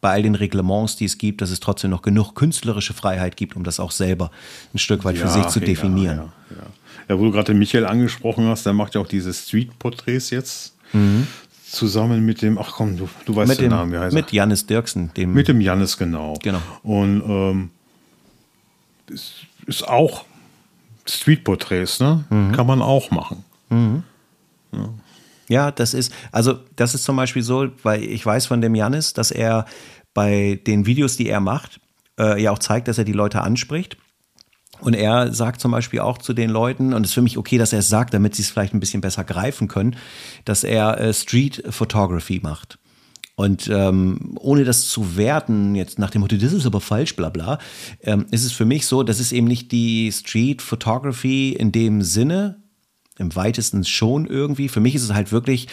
[0.00, 3.56] bei all den Reglements, die es gibt, dass es trotzdem noch genug künstlerische Freiheit gibt,
[3.56, 4.30] um das auch selber
[4.72, 6.16] ein Stück weit für sich zu definieren.
[6.16, 6.66] Ja, ja, ja.
[7.10, 10.76] ja, wo du gerade Michael angesprochen hast, der macht ja auch diese Street-Porträts jetzt.
[10.94, 11.26] Mhm
[11.70, 14.32] zusammen mit dem, ach komm, du, du weißt mit den dem, Namen, wie heißt Mit
[14.32, 15.12] Janis Dirksen.
[15.14, 16.34] Dem mit dem Janis, genau.
[16.42, 16.60] genau.
[16.82, 17.70] Und ähm,
[19.08, 19.34] ist,
[19.66, 20.24] ist auch
[21.06, 22.24] Streetporträts, ne?
[22.30, 22.52] Mhm.
[22.52, 23.44] Kann man auch machen.
[23.70, 24.02] Mhm.
[24.72, 24.88] Ja.
[25.48, 25.70] ja.
[25.70, 29.30] das ist, also das ist zum Beispiel so, weil ich weiß von dem Janis, dass
[29.30, 29.66] er
[30.14, 31.80] bei den Videos, die er macht,
[32.18, 33.96] äh, ja auch zeigt, dass er die Leute anspricht.
[34.84, 37.56] Und er sagt zum Beispiel auch zu den Leuten, und es ist für mich okay,
[37.56, 39.96] dass er es sagt, damit sie es vielleicht ein bisschen besser greifen können,
[40.44, 42.78] dass er äh, Street Photography macht.
[43.34, 47.30] Und ähm, ohne das zu werten, jetzt nach dem Motto, das ist aber falsch, bla
[47.30, 47.58] bla,
[48.02, 52.02] ähm, ist es für mich so, das ist eben nicht die Street Photography in dem
[52.02, 52.62] Sinne,
[53.16, 54.68] im weitesten schon irgendwie.
[54.68, 55.68] Für mich ist es halt wirklich,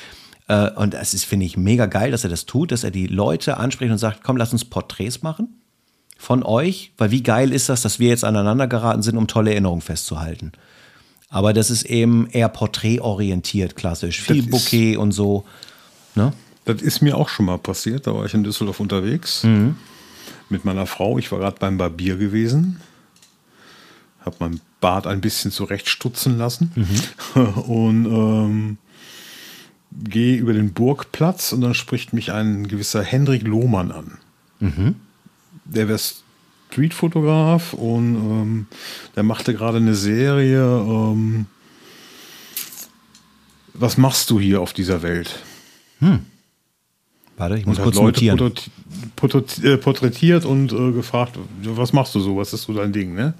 [0.48, 3.08] äh, und es ist, finde ich, mega geil, dass er das tut, dass er die
[3.08, 5.61] Leute anspricht und sagt, komm, lass uns Porträts machen
[6.22, 9.52] von euch, weil wie geil ist das, dass wir jetzt aneinander geraten sind, um tolle
[9.52, 10.52] Erinnerungen festzuhalten.
[11.30, 14.22] Aber das ist eben eher porträtorientiert, klassisch.
[14.22, 15.46] Viel Bouquet und so.
[16.14, 16.32] Ne?
[16.66, 18.06] Das ist mir auch schon mal passiert.
[18.06, 19.78] Da war ich in Düsseldorf unterwegs mhm.
[20.48, 21.18] mit meiner Frau.
[21.18, 22.82] Ich war gerade beim Barbier gewesen.
[24.24, 26.72] Habe mein Bart ein bisschen zurechtstutzen lassen.
[27.34, 27.44] Mhm.
[27.64, 28.78] Und ähm,
[29.92, 34.18] gehe über den Burgplatz und dann spricht mich ein gewisser Hendrik Lohmann an.
[34.60, 34.96] Mhm
[35.74, 36.00] der wäre
[36.72, 38.68] Streetfotograf und ähm,
[39.16, 40.62] der machte gerade eine Serie.
[40.62, 41.46] Ähm,
[43.74, 45.40] was machst du hier auf dieser Welt?
[46.00, 46.20] Hm.
[47.38, 48.54] Warte, ich muss und kurz Leute notieren.
[49.64, 53.34] Äh, porträtiert und äh, gefragt, was machst du so, was ist so dein Ding, ne?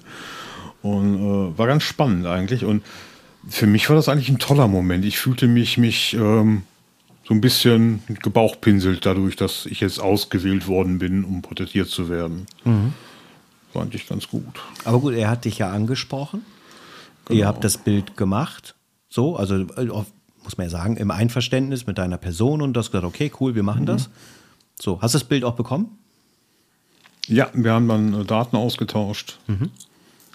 [0.82, 2.64] Und äh, war ganz spannend eigentlich.
[2.64, 2.82] Und
[3.48, 5.04] für mich war das eigentlich ein toller Moment.
[5.04, 6.62] Ich fühlte mich, mich ähm,
[7.32, 12.46] so ein bisschen gebauchpinselt dadurch, dass ich jetzt ausgewählt worden bin, um porträtiert zu werden.
[12.64, 12.92] Mhm.
[13.72, 14.60] War eigentlich ganz gut.
[14.84, 16.44] Aber gut, er hat dich ja angesprochen.
[17.24, 17.40] Genau.
[17.40, 18.74] Ihr habt das Bild gemacht.
[19.08, 19.86] So, also äh,
[20.44, 23.62] muss man ja sagen, im Einverständnis mit deiner Person und das gesagt, okay, cool, wir
[23.62, 23.86] machen mhm.
[23.86, 24.10] das.
[24.78, 25.96] So, hast du das Bild auch bekommen?
[27.28, 29.38] Ja, wir haben dann äh, Daten ausgetauscht.
[29.46, 29.70] Mhm.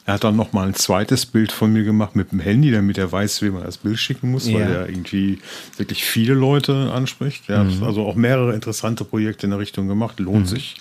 [0.07, 2.97] Er hat dann noch mal ein zweites Bild von mir gemacht mit dem Handy, damit
[2.97, 4.53] er weiß, wie man das Bild schicken muss, ja.
[4.53, 5.39] weil er irgendwie
[5.75, 7.49] wirklich viele Leute anspricht.
[7.49, 7.75] Er mhm.
[7.75, 10.21] hat also auch mehrere interessante Projekte in der Richtung gemacht.
[10.21, 10.55] Lohnt mhm.
[10.55, 10.77] sich,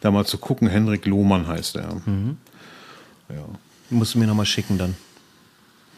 [0.00, 0.66] da mal zu gucken.
[0.66, 1.94] Henrik Lohmann heißt er.
[2.06, 2.38] Mhm.
[3.28, 3.44] Ja.
[3.90, 4.96] Musst du mir noch mal schicken dann.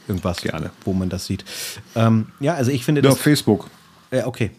[0.09, 0.73] Irgendwas, Gerne.
[0.85, 1.45] wo man das sieht.
[1.95, 3.11] Ähm, ja, also ich finde das.
[3.11, 3.71] Ja, auf Facebook.
[4.11, 4.51] Ja, okay.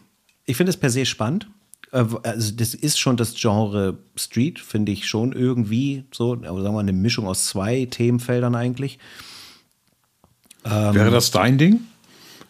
[0.46, 1.48] Ich finde es per se spannend.
[1.94, 6.64] Äh, also das ist schon das Genre Street, finde ich schon irgendwie so, aber sagen
[6.64, 9.00] wir mal eine Mischung aus zwei Themenfeldern eigentlich.
[10.66, 11.82] Ähm, Wäre das dein Ding?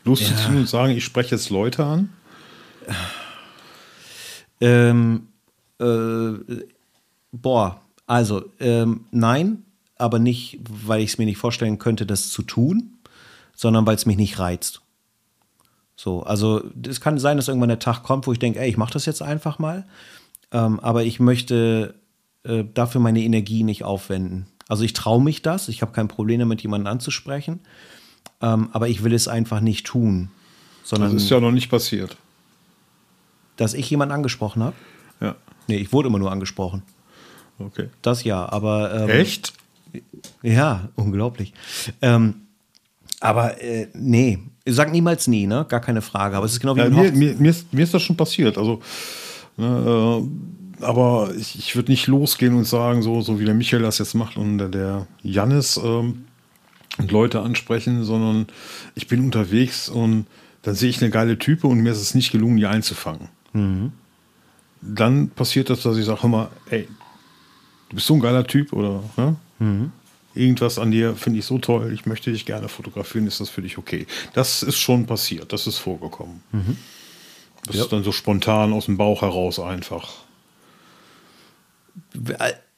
[0.06, 0.60] Loszuziehen ja.
[0.62, 2.10] und sagen, ich spreche jetzt Leute an?
[4.60, 5.27] Ähm,
[5.79, 6.63] äh,
[7.32, 9.63] boah, also ähm, nein,
[9.97, 12.93] aber nicht, weil ich es mir nicht vorstellen könnte, das zu tun,
[13.56, 14.83] sondern weil es mich nicht reizt.
[15.95, 18.77] So, also es kann sein, dass irgendwann der Tag kommt, wo ich denke, ey, ich
[18.77, 19.86] mache das jetzt einfach mal,
[20.51, 21.95] ähm, aber ich möchte
[22.43, 24.47] äh, dafür meine Energie nicht aufwenden.
[24.67, 27.60] Also ich traue mich das, ich habe kein Problem damit, jemanden anzusprechen,
[28.41, 30.29] ähm, aber ich will es einfach nicht tun.
[30.84, 32.17] Sondern, das ist ja noch nicht passiert.
[33.56, 34.75] Dass ich jemanden angesprochen habe?
[35.21, 35.36] Ja.
[35.67, 36.82] Nee, ich wurde immer nur angesprochen.
[37.60, 37.89] Okay.
[38.01, 38.93] Das ja, aber.
[38.93, 39.53] Ähm, Echt?
[40.41, 41.53] Ja, unglaublich.
[42.01, 42.47] Ähm,
[43.24, 45.66] aber äh, nee, sag niemals nie, ne?
[45.70, 46.36] Gar keine Frage.
[46.36, 48.58] Aber es ist genau wie ja, mir, mir, mir, ist, mir ist das schon passiert.
[48.58, 48.82] Also,
[49.56, 50.22] ne,
[50.82, 53.98] äh, aber ich, ich würde nicht losgehen und sagen, so, so wie der Michael das
[54.00, 56.26] jetzt macht und der, der Jannis ähm,
[56.98, 58.48] Leute ansprechen, sondern
[58.94, 60.26] ich bin unterwegs und
[60.64, 63.30] dann sehe ich eine geile Type und mir ist es nicht gelungen, die einzufangen.
[63.54, 63.94] Mhm.
[64.82, 66.90] Dann passiert das, dass ich sage, mal, ey,
[67.88, 69.36] du bist so ein geiler Typ oder ne?
[69.60, 69.92] mhm.
[70.36, 73.62] Irgendwas an dir finde ich so toll, ich möchte dich gerne fotografieren, ist das für
[73.62, 74.08] dich okay?
[74.34, 76.43] Das ist schon passiert, das ist vorgekommen.
[76.52, 76.78] Mhm.
[77.65, 77.84] Das ja.
[77.84, 80.12] ist dann so spontan aus dem Bauch heraus einfach.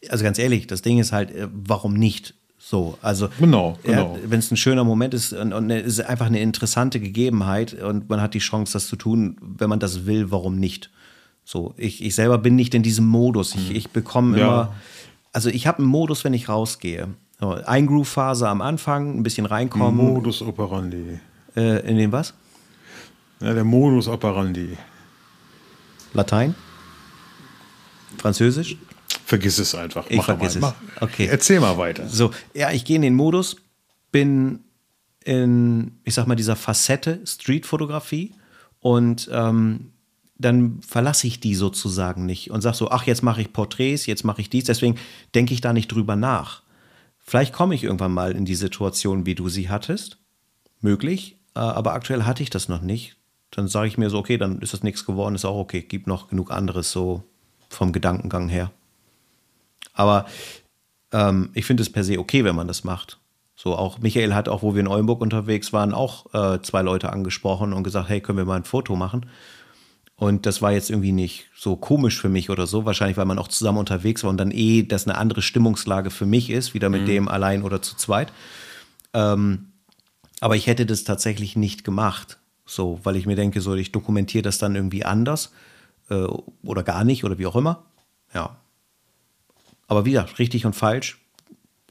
[0.10, 2.36] Also ganz ehrlich, das Ding ist halt, äh, warum nicht?
[2.58, 4.18] So, also genau, genau.
[4.26, 8.10] wenn es ein schöner Moment ist und, und es ist einfach eine interessante Gegebenheit und
[8.10, 10.90] man hat die Chance, das zu tun, wenn man das will, warum nicht?
[11.44, 13.54] So, ich, ich selber bin nicht in diesem Modus.
[13.54, 13.76] Ich, hm.
[13.76, 14.46] ich bekomme ja.
[14.46, 14.76] immer,
[15.32, 17.10] also ich habe einen Modus, wenn ich rausgehe.
[17.54, 19.96] Eingroove-Phase am Anfang, ein bisschen reinkommen.
[19.96, 21.20] Modus operandi.
[21.56, 22.34] Äh, in dem was?
[23.42, 24.78] Ja, der Modus operandi.
[26.14, 26.56] Latein?
[28.18, 28.78] Französisch?
[29.26, 30.06] Vergiss es einfach.
[30.10, 30.74] Ich Mach vergiss mal.
[30.96, 31.02] es.
[31.02, 31.28] Okay.
[31.28, 32.08] Erzähl mal weiter.
[32.08, 33.58] So, ja, ich gehe in den Modus,
[34.12, 34.60] bin
[35.24, 38.36] in, ich sag mal, dieser Facette Streetfotografie
[38.80, 39.92] und ähm,
[40.38, 44.24] dann verlasse ich die sozusagen nicht und sage so, ach, jetzt mache ich Porträts, jetzt
[44.24, 44.96] mache ich dies, deswegen
[45.34, 46.62] denke ich da nicht drüber nach.
[47.28, 50.20] Vielleicht komme ich irgendwann mal in die Situation, wie du sie hattest.
[50.80, 53.18] Möglich, äh, aber aktuell hatte ich das noch nicht.
[53.50, 56.06] Dann sage ich mir so, okay, dann ist das nichts geworden, ist auch okay, gibt
[56.06, 57.24] noch genug anderes so
[57.68, 58.72] vom Gedankengang her.
[59.94, 60.28] Aber
[61.12, 63.20] ähm, ich finde es per se okay, wenn man das macht.
[63.56, 67.12] So, auch Michael hat auch, wo wir in Oldenburg unterwegs waren, auch äh, zwei Leute
[67.12, 69.26] angesprochen und gesagt, hey, können wir mal ein Foto machen?
[70.18, 73.38] Und das war jetzt irgendwie nicht so komisch für mich oder so, wahrscheinlich, weil man
[73.38, 76.90] auch zusammen unterwegs war und dann eh das eine andere Stimmungslage für mich ist, wieder
[76.90, 77.08] mit mhm.
[77.08, 78.32] dem allein oder zu zweit.
[79.14, 79.74] Ähm,
[80.40, 84.42] aber ich hätte das tatsächlich nicht gemacht, so, weil ich mir denke, so, ich dokumentiere
[84.42, 85.52] das dann irgendwie anders
[86.10, 86.28] äh,
[86.64, 87.84] oder gar nicht oder wie auch immer.
[88.34, 88.58] Ja,
[89.88, 91.20] aber wieder, richtig und falsch,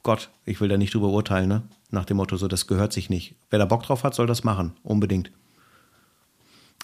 [0.03, 1.63] Gott, ich will da nicht drüber urteilen, ne?
[1.89, 3.35] Nach dem Motto, so, das gehört sich nicht.
[3.49, 5.31] Wer da Bock drauf hat, soll das machen, unbedingt.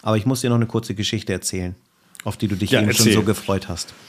[0.01, 1.75] Aber ich muss dir noch eine kurze Geschichte erzählen,
[2.23, 3.13] auf die du dich ja, eben erzähl.
[3.13, 3.93] schon so gefreut hast.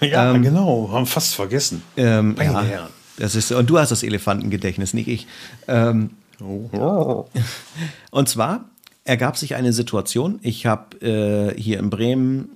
[0.00, 1.82] Ja, ähm, genau, haben fast vergessen.
[1.96, 5.26] Ähm, ja, das ist, und du hast das Elefantengedächtnis, nicht ich.
[5.66, 7.26] Ähm, oh.
[8.12, 8.64] Und zwar
[9.04, 10.38] ergab sich eine Situation.
[10.42, 12.50] Ich habe äh, hier in Bremen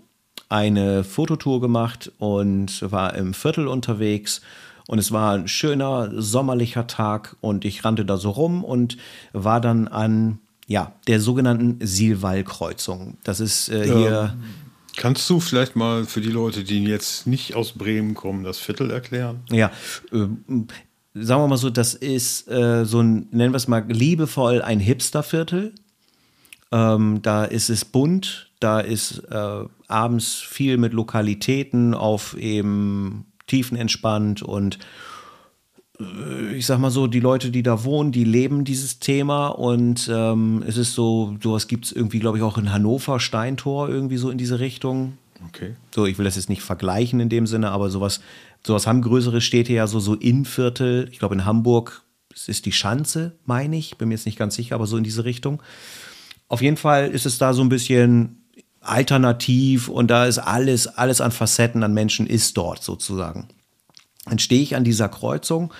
[0.48, 4.40] eine Fototour gemacht und war im Viertel unterwegs.
[4.87, 8.96] Und es war ein schöner sommerlicher Tag und ich rannte da so rum und
[9.33, 13.18] war dann an ja, der sogenannten Silwall-Kreuzung.
[13.24, 14.11] Das ist äh, hier.
[14.11, 14.37] Ja.
[14.96, 18.90] Kannst du vielleicht mal für die Leute, die jetzt nicht aus Bremen kommen, das Viertel
[18.90, 19.42] erklären?
[19.50, 19.70] Ja,
[20.11, 20.26] äh,
[21.14, 24.81] sagen wir mal so, das ist äh, so ein, nennen wir es mal liebevoll, ein
[24.81, 25.74] Hipsterviertel.
[26.72, 34.42] Ähm, da ist es bunt, da ist äh, abends viel mit Lokalitäten auf eben tiefenentspannt
[34.42, 34.79] und äh,
[36.54, 40.62] ich sag mal so, die Leute, die da wohnen, die leben dieses Thema und ähm,
[40.66, 44.30] es ist so, sowas gibt es irgendwie, glaube ich, auch in Hannover, Steintor, irgendwie so
[44.30, 45.16] in diese Richtung.
[45.48, 45.74] Okay.
[45.94, 48.20] So, ich will das jetzt nicht vergleichen in dem Sinne, aber sowas,
[48.66, 51.09] sowas haben größere Städte ja so, so Innenviertel.
[51.12, 52.02] Ich glaube, in Hamburg,
[52.48, 55.24] ist die Schanze, meine ich, bin mir jetzt nicht ganz sicher, aber so in diese
[55.24, 55.62] Richtung.
[56.48, 58.44] Auf jeden Fall ist es da so ein bisschen
[58.80, 63.48] alternativ und da ist alles, alles an Facetten, an Menschen ist dort sozusagen.
[64.26, 65.72] Dann stehe ich an dieser Kreuzung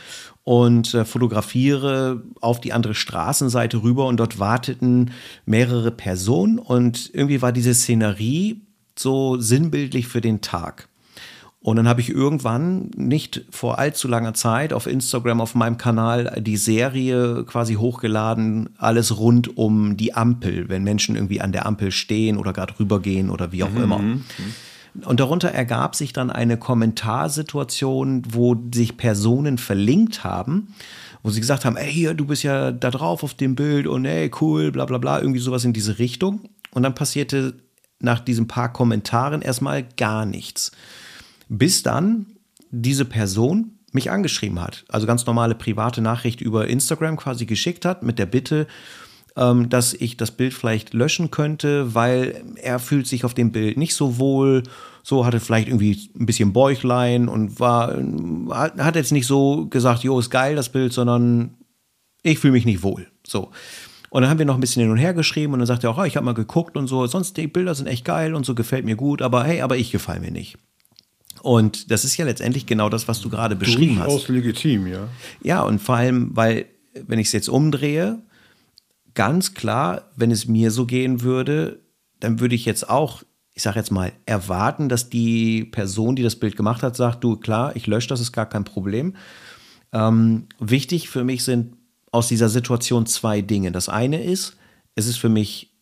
[0.45, 5.11] und äh, fotografiere auf die andere Straßenseite rüber und dort warteten
[5.45, 8.63] mehrere Personen und irgendwie war diese Szenerie
[8.97, 10.89] so sinnbildlich für den Tag.
[11.67, 16.41] Und dann habe ich irgendwann, nicht vor allzu langer Zeit, auf Instagram auf meinem Kanal
[16.41, 21.91] die Serie quasi hochgeladen, alles rund um die Ampel, wenn Menschen irgendwie an der Ampel
[21.91, 23.83] stehen oder gerade rübergehen oder wie auch mhm.
[23.83, 24.01] immer.
[25.05, 30.75] Und darunter ergab sich dann eine Kommentarsituation, wo sich Personen verlinkt haben,
[31.23, 34.05] wo sie gesagt haben, ey, hier, du bist ja da drauf auf dem Bild und
[34.05, 36.49] ey, cool, bla bla bla, irgendwie sowas in diese Richtung.
[36.73, 37.55] Und dann passierte
[37.99, 40.73] nach diesen paar Kommentaren erstmal gar nichts
[41.49, 42.27] bis dann
[42.71, 44.85] diese Person mich angeschrieben hat.
[44.89, 48.67] Also ganz normale private Nachricht über Instagram quasi geschickt hat mit der Bitte,
[49.37, 53.77] ähm, dass ich das Bild vielleicht löschen könnte, weil er fühlt sich auf dem Bild
[53.77, 54.63] nicht so wohl.
[55.03, 57.95] So hatte vielleicht irgendwie ein bisschen Bäuchlein und war,
[58.79, 61.55] hat jetzt nicht so gesagt, jo, ist geil das Bild, sondern
[62.23, 63.07] ich fühle mich nicht wohl.
[63.27, 63.51] So.
[64.11, 65.91] Und dann haben wir noch ein bisschen hin und her geschrieben und dann sagt er
[65.91, 68.47] auch, oh, ich habe mal geguckt und so, sonst die Bilder sind echt geil und
[68.47, 70.57] so gefällt mir gut, aber hey, aber ich gefalle mir nicht.
[71.43, 74.29] Und das ist ja letztendlich genau das, was du gerade beschrieben Durchaus hast.
[74.29, 75.09] legitim, ja.
[75.43, 76.67] Ja, und vor allem, weil,
[77.07, 78.23] wenn ich es jetzt umdrehe,
[79.17, 81.81] ganz klar, wenn es mir so gehen würde,
[82.21, 86.37] dann würde ich jetzt auch, ich sage jetzt mal, erwarten, dass die Person, die das
[86.37, 89.17] Bild gemacht hat, sagt, du, klar, ich lösche das, ist gar kein Problem.
[89.93, 91.77] Ähm, wichtig für mich sind
[92.13, 93.73] aus dieser Situation zwei Dinge.
[93.73, 94.57] Das eine ist,
[94.95, 95.73] es ist für mich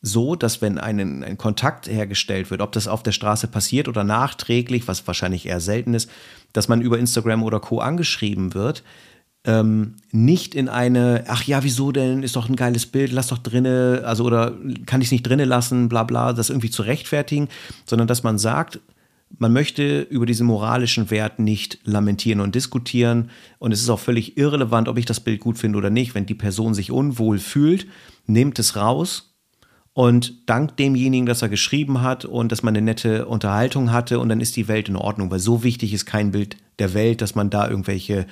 [0.00, 4.02] so, dass wenn ein, ein Kontakt hergestellt wird, ob das auf der Straße passiert oder
[4.02, 6.10] nachträglich, was wahrscheinlich eher selten ist,
[6.52, 7.78] dass man über Instagram oder Co.
[7.78, 8.82] angeschrieben wird,
[9.44, 13.38] ähm, nicht in eine, ach ja, wieso denn, ist doch ein geiles Bild, lass doch
[13.38, 17.48] drinne, also oder kann ich es nicht drinne lassen, bla bla, das irgendwie zu rechtfertigen,
[17.84, 18.80] sondern dass man sagt,
[19.38, 23.30] man möchte über diesen moralischen Wert nicht lamentieren und diskutieren.
[23.58, 26.14] Und es ist auch völlig irrelevant, ob ich das Bild gut finde oder nicht.
[26.14, 27.86] Wenn die Person sich unwohl fühlt,
[28.26, 29.34] nehmt es raus
[29.94, 34.28] und dankt demjenigen, dass er geschrieben hat und dass man eine nette Unterhaltung hatte und
[34.28, 37.34] dann ist die Welt in Ordnung, weil so wichtig ist kein Bild der Welt, dass
[37.34, 38.26] man da irgendwelche,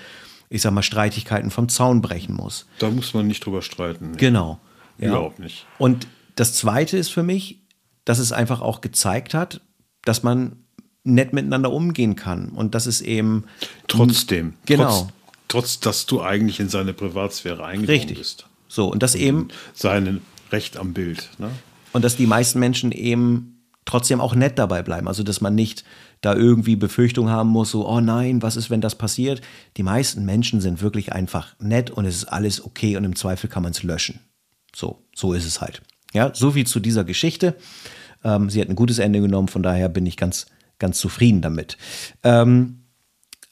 [0.50, 2.66] ich sag mal, Streitigkeiten vom Zaun brechen muss.
[2.78, 4.16] Da muss man nicht drüber streiten.
[4.16, 4.60] Genau.
[4.98, 5.08] Ja.
[5.08, 5.64] Überhaupt nicht.
[5.78, 7.60] Und das Zweite ist für mich,
[8.04, 9.60] dass es einfach auch gezeigt hat,
[10.04, 10.56] dass man
[11.04, 13.44] nett miteinander umgehen kann und dass es eben
[13.88, 14.54] Trotzdem.
[14.66, 15.08] Genau.
[15.48, 18.18] Trotz, trotz dass du eigentlich in seine Privatsphäre eingedrungen Richtig.
[18.18, 18.46] bist.
[18.68, 21.30] so und das eben Sein Recht am Bild.
[21.38, 21.50] Ne?
[21.92, 25.08] und dass die meisten Menschen eben trotzdem auch nett dabei bleiben.
[25.08, 25.84] Also, dass man nicht
[26.20, 29.40] da irgendwie Befürchtung haben muss, so, oh nein, was ist, wenn das passiert?
[29.76, 33.48] Die meisten Menschen sind wirklich einfach nett und es ist alles okay und im Zweifel
[33.48, 34.20] kann man es löschen.
[34.74, 35.83] So, so ist es halt.
[36.12, 37.56] Ja, so viel zu dieser Geschichte.
[38.22, 40.46] Ähm, sie hat ein gutes Ende genommen, von daher bin ich ganz,
[40.78, 41.78] ganz zufrieden damit.
[42.22, 42.80] Ähm,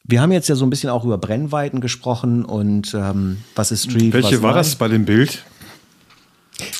[0.05, 3.85] wir haben jetzt ja so ein bisschen auch über Brennweiten gesprochen und ähm, was ist
[3.85, 4.13] Street.
[4.13, 4.61] Welche war Line.
[4.61, 5.45] das bei dem Bild?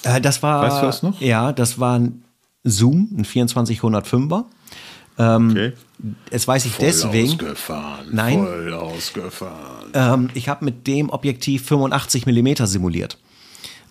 [0.03, 0.63] Äh, das war.
[0.63, 1.21] Weißt du das noch?
[1.21, 2.25] Ja, das war ein
[2.65, 4.47] Zoom, ein 2405er.
[5.19, 5.73] Ähm, Okay.
[6.31, 7.33] Es weiß ich Voll deswegen.
[7.33, 8.07] ausgefahren.
[8.13, 8.39] Nein.
[8.39, 9.91] Voll ausgefahren.
[9.95, 13.19] Ähm, ich habe mit dem Objektiv 85 mm simuliert.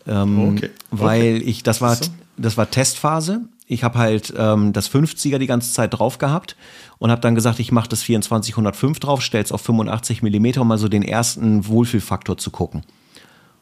[0.08, 0.70] Ähm, Okay.
[0.92, 1.44] Weil Okay.
[1.46, 2.06] ich, das war, So.
[2.38, 3.42] das war Testphase.
[3.70, 6.56] Ich habe halt ähm, das 50er die ganze Zeit drauf gehabt
[7.00, 10.78] und habe dann gesagt, ich mache das 2405 drauf, stell's auf 85 mm, um mal
[10.78, 12.84] so den ersten Wohlfühlfaktor zu gucken.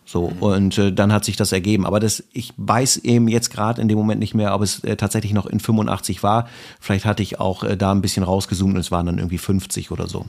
[0.05, 1.85] So, und äh, dann hat sich das ergeben.
[1.85, 4.95] Aber das, ich weiß eben jetzt gerade in dem Moment nicht mehr, ob es äh,
[4.95, 6.47] tatsächlich noch in 85 war.
[6.79, 9.89] Vielleicht hatte ich auch äh, da ein bisschen rausgezoomt und es waren dann irgendwie 50
[9.89, 10.25] oder so.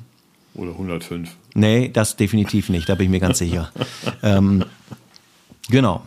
[0.55, 1.31] Oder 105.
[1.55, 3.71] Nee, das definitiv nicht, da bin ich mir ganz sicher.
[4.23, 4.65] ähm,
[5.69, 6.03] genau.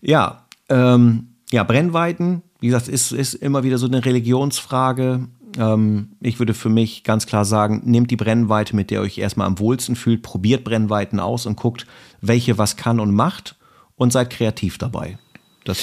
[0.00, 5.28] Ja, ähm, ja, Brennweiten, wie gesagt, ist, ist immer wieder so eine Religionsfrage.
[5.58, 9.18] Ähm, ich würde für mich ganz klar sagen, nehmt die Brennweite, mit der ihr euch
[9.18, 11.86] erstmal am wohlsten fühlt, probiert Brennweiten aus und guckt,
[12.20, 13.56] welche was kann und macht
[13.96, 15.18] und seid kreativ dabei.
[15.64, 15.78] Das,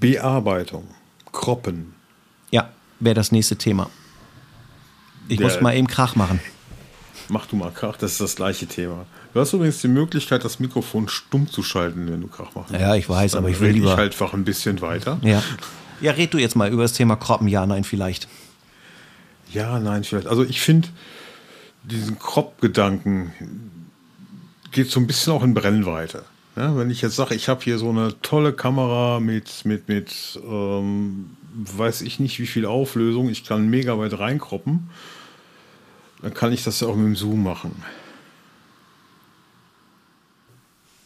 [0.00, 0.84] Bearbeitung.
[1.30, 1.94] Kroppen.
[2.50, 2.68] ja,
[3.00, 3.88] wäre das nächste Thema.
[5.28, 6.40] Ich Der- muss mal eben Krach machen.
[7.28, 9.06] Mach du mal Krach, das ist das gleiche Thema.
[9.32, 12.72] Du hast übrigens die Möglichkeit, das Mikrofon stumm zu schalten, wenn du Krach machst.
[12.72, 15.18] Ja, ich weiß, aber ich will lieber- Ich halt einfach ein bisschen weiter.
[15.22, 15.42] Ja.
[16.02, 18.28] Ja, red du jetzt mal über das Thema Kroppen, ja, nein, vielleicht.
[19.52, 20.26] Ja, nein, vielleicht.
[20.26, 20.88] Also ich finde,
[21.84, 23.32] diesen Crop-Gedanken
[24.72, 26.24] geht so ein bisschen auch in Brennweite.
[26.56, 30.40] Ja, wenn ich jetzt sage, ich habe hier so eine tolle Kamera mit, mit, mit
[30.44, 34.90] ähm, weiß ich nicht wie viel Auflösung, ich kann mega weit reinkroppen,
[36.20, 37.82] dann kann ich das ja auch mit dem Zoom machen.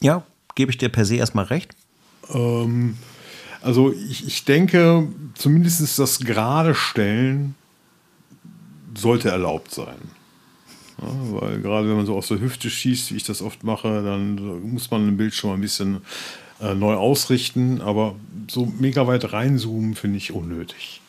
[0.01, 1.77] Ja, gebe ich dir per se erstmal recht.
[2.31, 2.97] Ähm,
[3.67, 7.57] also ich, ich denke, zumindest das gerade Stellen
[8.97, 9.97] sollte erlaubt sein.
[11.03, 11.09] Ja,
[11.41, 14.71] weil gerade wenn man so aus der Hüfte schießt, wie ich das oft mache, dann
[14.71, 16.01] muss man ein Bild schon mal ein bisschen
[16.61, 17.81] äh, neu ausrichten.
[17.81, 18.15] Aber
[18.49, 21.03] so mega weit reinzoomen finde ich unnötig.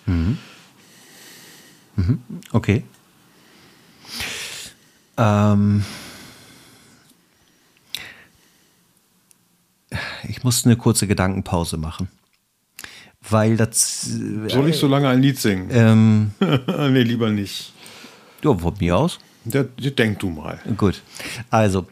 [2.52, 2.84] Okay.
[5.16, 5.86] Ähm,
[10.28, 12.10] ich muss eine kurze Gedankenpause machen.
[13.30, 14.04] Weil das.
[14.04, 15.70] Soll ich so lange ein Lied singen?
[15.72, 17.74] Ähm, nee, lieber nicht.
[18.44, 19.20] ja, von mir aus.
[19.44, 20.60] Der, denk du mal.
[20.76, 21.02] Gut.
[21.50, 21.88] Also,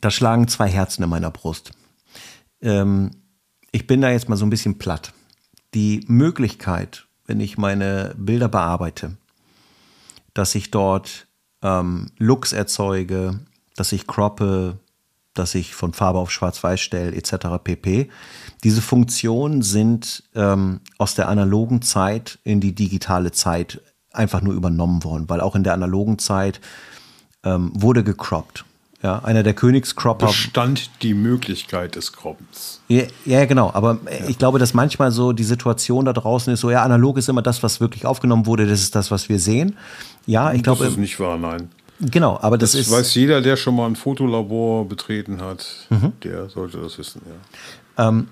[0.00, 1.72] da schlagen zwei Herzen in meiner Brust.
[2.60, 3.10] Ähm,
[3.72, 5.12] ich bin da jetzt mal so ein bisschen platt.
[5.74, 9.16] Die Möglichkeit, wenn ich meine Bilder bearbeite,
[10.34, 11.26] dass ich dort
[11.62, 13.40] ähm, Looks erzeuge,
[13.76, 14.78] dass ich croppe,
[15.34, 17.62] dass ich von Farbe auf Schwarz-Weiß stelle, etc.
[17.62, 18.10] pp.
[18.64, 23.80] Diese Funktionen sind ähm, aus der analogen Zeit in die digitale Zeit
[24.12, 26.60] einfach nur übernommen worden, weil auch in der analogen Zeit
[27.44, 28.64] ähm, wurde gecroppt.
[29.02, 30.26] Ja, einer der Königskropper.
[30.26, 32.82] Bestand die Möglichkeit des Croppens.
[32.88, 33.70] Ja, ja, genau.
[33.72, 34.28] Aber ja.
[34.28, 37.40] ich glaube, dass manchmal so die Situation da draußen ist so, ja, analog ist immer
[37.40, 39.78] das, was wirklich aufgenommen wurde, das ist das, was wir sehen.
[40.26, 40.84] Ja, ich glaube.
[40.84, 41.70] Das ist nicht wahr, nein.
[42.00, 42.90] Genau, aber das, das ist.
[42.90, 46.12] weiß jeder, der schon mal ein Fotolabor betreten hat, mhm.
[46.24, 48.08] der sollte das wissen, ja.
[48.08, 48.28] Ähm,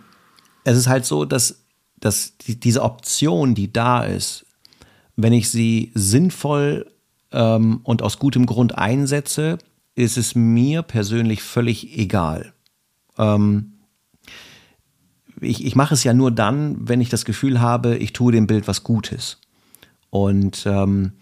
[0.64, 1.62] es ist halt so, dass,
[2.00, 4.46] dass die, diese Option, die da ist,
[5.16, 6.90] wenn ich sie sinnvoll
[7.32, 9.58] ähm, und aus gutem Grund einsetze,
[9.94, 12.52] ist es mir persönlich völlig egal.
[13.18, 13.74] Ähm,
[15.40, 18.46] ich, ich mache es ja nur dann, wenn ich das Gefühl habe, ich tue dem
[18.46, 19.38] Bild was Gutes.
[20.10, 21.12] Und ähm,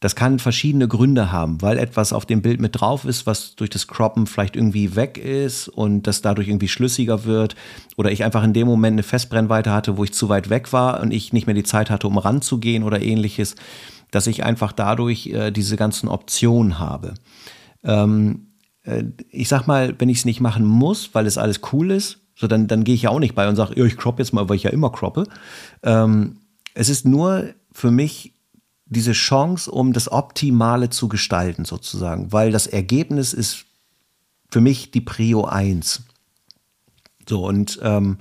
[0.00, 3.70] das kann verschiedene Gründe haben, weil etwas auf dem Bild mit drauf ist, was durch
[3.70, 7.56] das Croppen vielleicht irgendwie weg ist und das dadurch irgendwie schlüssiger wird.
[7.96, 11.00] Oder ich einfach in dem Moment eine Festbrennweite hatte, wo ich zu weit weg war
[11.00, 13.56] und ich nicht mehr die Zeit hatte, um ranzugehen oder ähnliches,
[14.12, 17.14] dass ich einfach dadurch äh, diese ganzen Optionen habe.
[17.82, 18.52] Ähm,
[18.84, 22.20] äh, ich sag mal, wenn ich es nicht machen muss, weil es alles cool ist,
[22.36, 24.48] so dann, dann gehe ich ja auch nicht bei und sage, ich crop jetzt mal,
[24.48, 25.24] weil ich ja immer croppe.
[25.82, 26.38] Ähm,
[26.74, 28.37] es ist nur für mich
[28.88, 33.66] diese Chance, um das Optimale zu gestalten, sozusagen, weil das Ergebnis ist
[34.50, 36.02] für mich die Prio 1.
[37.28, 38.18] So, und ähm,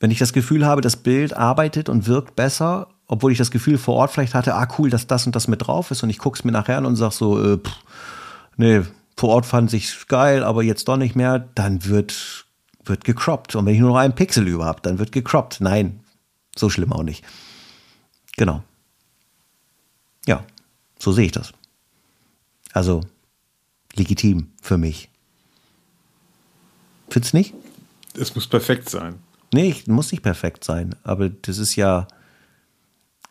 [0.00, 3.78] wenn ich das Gefühl habe, das Bild arbeitet und wirkt besser, obwohl ich das Gefühl
[3.78, 6.18] vor Ort vielleicht hatte, ah cool, dass das und das mit drauf ist und ich
[6.18, 7.76] gucke es mir nachher an und sage so, äh, pff,
[8.56, 8.82] nee,
[9.16, 12.46] vor Ort fand ich geil, aber jetzt doch nicht mehr, dann wird,
[12.84, 13.54] wird gecroppt.
[13.54, 15.60] Und wenn ich nur noch einen Pixel über habe, dann wird gecroppt.
[15.60, 16.00] Nein,
[16.56, 17.24] so schlimm auch nicht.
[18.36, 18.64] Genau.
[20.26, 20.44] Ja,
[20.98, 21.52] so sehe ich das.
[22.72, 23.02] Also
[23.94, 25.08] legitim für mich.
[27.08, 27.54] Findest nicht?
[28.18, 29.16] Es muss perfekt sein.
[29.52, 32.08] Nee, muss nicht perfekt sein, aber das ist ja,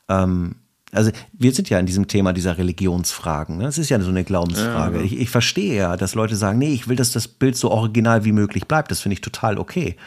[0.07, 0.55] ähm,
[0.93, 3.57] also wir sind ja in diesem Thema dieser Religionsfragen.
[3.57, 3.65] Ne?
[3.65, 4.99] Das ist ja so eine Glaubensfrage.
[4.99, 7.71] Ja, ich, ich, verstehe ja, dass Leute sagen, nee, ich will, dass das Bild so
[7.71, 8.91] original wie möglich bleibt.
[8.91, 9.97] Das finde ich total okay.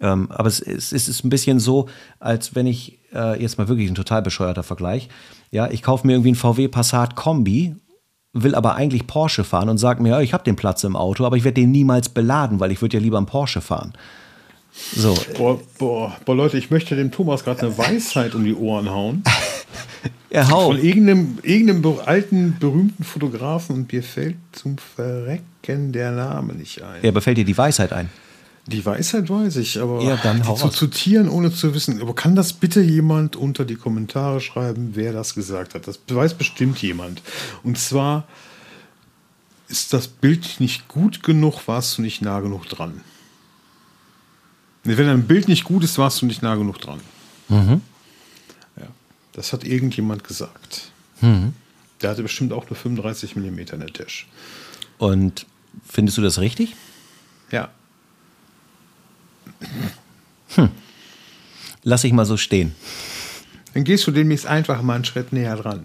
[0.00, 1.88] Ähm, aber es, es, es, ist ein bisschen so,
[2.18, 5.08] als wenn ich äh, jetzt mal wirklich ein total bescheuerter Vergleich.
[5.50, 7.76] Ja, ich kaufe mir irgendwie einen VW Passat Kombi,
[8.32, 11.24] will aber eigentlich Porsche fahren und sage mir, ja, ich habe den Platz im Auto,
[11.24, 13.92] aber ich werde den niemals beladen, weil ich würde ja lieber einen Porsche fahren.
[14.94, 15.14] So.
[15.38, 19.22] Boah, boah, boah, Leute, ich möchte dem Thomas gerade eine Weisheit um die Ohren hauen.
[20.28, 20.66] Ja, hau.
[20.66, 27.02] Von irgendeinem, irgendeinem alten, berühmten Fotografen und mir fällt zum Verrecken der Name nicht ein.
[27.02, 28.10] Ja, aber fällt dir die Weisheit ein?
[28.66, 32.00] Die Weisheit weiß ich, aber ja, dann die zu zitieren, ohne zu wissen.
[32.02, 35.86] Aber kann das bitte jemand unter die Kommentare schreiben, wer das gesagt hat?
[35.86, 37.22] Das weiß bestimmt jemand.
[37.62, 38.26] Und zwar
[39.68, 43.00] ist das Bild nicht gut genug, warst du nicht nah genug dran.
[44.82, 47.00] Wenn ein Bild nicht gut ist, warst du nicht nah genug dran.
[47.48, 47.82] Mhm.
[49.36, 50.90] Das hat irgendjemand gesagt.
[51.20, 51.52] Mhm.
[52.00, 54.24] Der hatte bestimmt auch nur 35 mm in der Tasche.
[54.96, 55.44] Und
[55.86, 56.74] findest du das richtig?
[57.52, 57.68] Ja.
[60.54, 60.70] Hm.
[61.82, 62.74] Lass ich mal so stehen.
[63.74, 65.84] Dann gehst du demnächst einfach mal einen Schritt näher dran.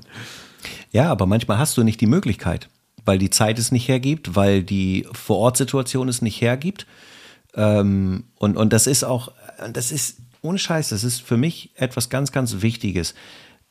[0.91, 2.69] Ja, aber manchmal hast du nicht die Möglichkeit,
[3.05, 6.86] weil die Zeit es nicht hergibt, weil die Vorortsituation es nicht hergibt.
[7.53, 9.32] Ähm, und, und das ist auch,
[9.74, 13.13] das ist ohne Scheiß, das ist für mich etwas ganz, ganz Wichtiges.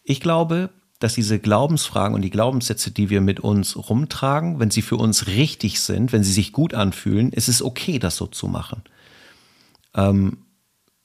[0.05, 4.83] Ich glaube, dass diese Glaubensfragen und die Glaubenssätze, die wir mit uns rumtragen, wenn sie
[4.83, 8.49] für uns richtig sind, wenn sie sich gut anfühlen, ist es okay, das so zu
[8.49, 8.83] machen.
[9.95, 10.39] Ähm,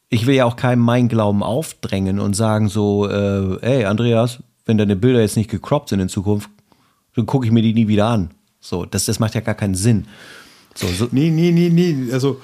[0.10, 4.78] ich will ja auch keinem meinen Glauben aufdrängen und sagen so, äh, ey Andreas, wenn
[4.78, 6.50] deine Bilder jetzt nicht gecroppt sind in Zukunft,
[7.16, 8.32] dann gucke ich mir die nie wieder an.
[8.60, 10.08] So, das, das macht ja gar keinen Sinn.
[10.74, 11.08] So, so.
[11.12, 12.12] Nee, nee, nee, nee.
[12.12, 12.42] Also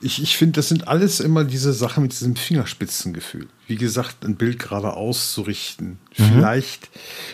[0.00, 3.48] ich, ich finde, das sind alles immer diese Sachen mit diesem Fingerspitzengefühl.
[3.66, 5.98] Wie gesagt, ein Bild gerade auszurichten.
[6.16, 6.24] Mhm.
[6.24, 6.90] Vielleicht,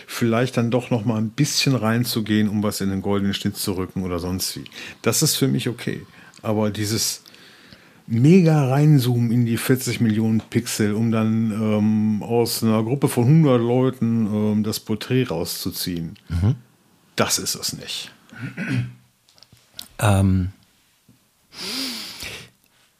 [0.07, 3.73] vielleicht dann doch noch mal ein bisschen reinzugehen, um was in den goldenen Schnitt zu
[3.73, 4.65] rücken oder sonst wie.
[5.01, 6.05] Das ist für mich okay.
[6.41, 7.23] Aber dieses
[8.07, 13.59] mega reinzoomen in die 40 Millionen Pixel, um dann ähm, aus einer Gruppe von 100
[13.59, 16.55] Leuten ähm, das Porträt rauszuziehen, mhm.
[17.15, 18.11] das ist es nicht.
[19.99, 20.49] Ähm.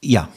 [0.01, 0.29] Ja.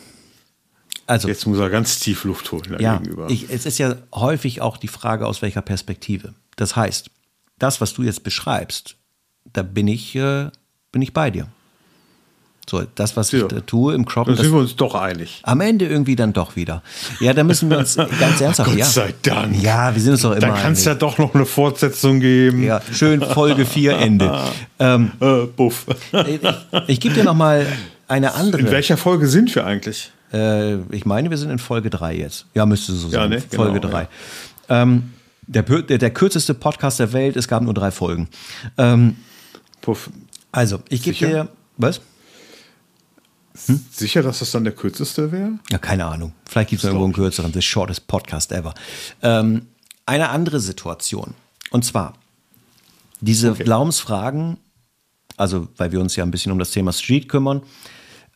[1.06, 3.30] Also, Jetzt muss er ganz tief Luft holen ja, gegenüber.
[3.30, 6.34] Ich, es ist ja häufig auch die Frage, aus welcher Perspektive.
[6.56, 7.10] Das heißt,
[7.58, 8.96] das, was du jetzt beschreibst,
[9.52, 10.50] da bin ich, äh,
[10.92, 11.48] bin ich bei dir.
[12.68, 14.36] So, das, was ich da tue im Croppen.
[14.36, 15.40] Da sind wir uns doch einig.
[15.42, 16.82] Am Ende irgendwie dann doch wieder.
[17.18, 18.68] Ja, da müssen wir uns ganz ernsthaft.
[18.68, 18.84] Gott ja.
[18.84, 19.62] sei Dank.
[19.62, 20.40] Ja, wir sind uns doch immer.
[20.40, 22.62] Da kann es ja doch noch eine Fortsetzung geben.
[22.62, 24.38] Ja, schön Folge 4 Ende.
[24.78, 25.86] ähm, Äh, buff.
[26.12, 26.40] ich
[26.88, 27.66] ich gebe dir noch mal
[28.06, 28.60] eine andere.
[28.60, 30.10] In welcher Folge sind wir eigentlich?
[30.32, 32.44] Äh, ich meine, wir sind in Folge 3 jetzt.
[32.54, 33.30] Ja, müsste so sein.
[33.30, 33.40] ne?
[33.40, 34.08] Folge Genau, 3.
[34.68, 35.14] Ähm,
[35.46, 38.28] der, der, der kürzeste Podcast der Welt, es gab nur drei Folgen.
[38.76, 39.16] Ähm,
[39.80, 40.10] Puff.
[40.52, 41.48] also, ich gebe dir.
[41.78, 42.02] Was?
[43.92, 45.58] Sicher, dass das dann der kürzeste wäre?
[45.70, 46.32] Ja, keine Ahnung.
[46.46, 48.74] Vielleicht gibt es irgendwo einen kürzeren, the shortest podcast ever.
[49.22, 49.66] Ähm,
[50.06, 51.34] eine andere Situation.
[51.70, 52.14] Und zwar,
[53.20, 54.56] diese Glaubensfragen,
[55.36, 57.62] also weil wir uns ja ein bisschen um das Thema Street kümmern,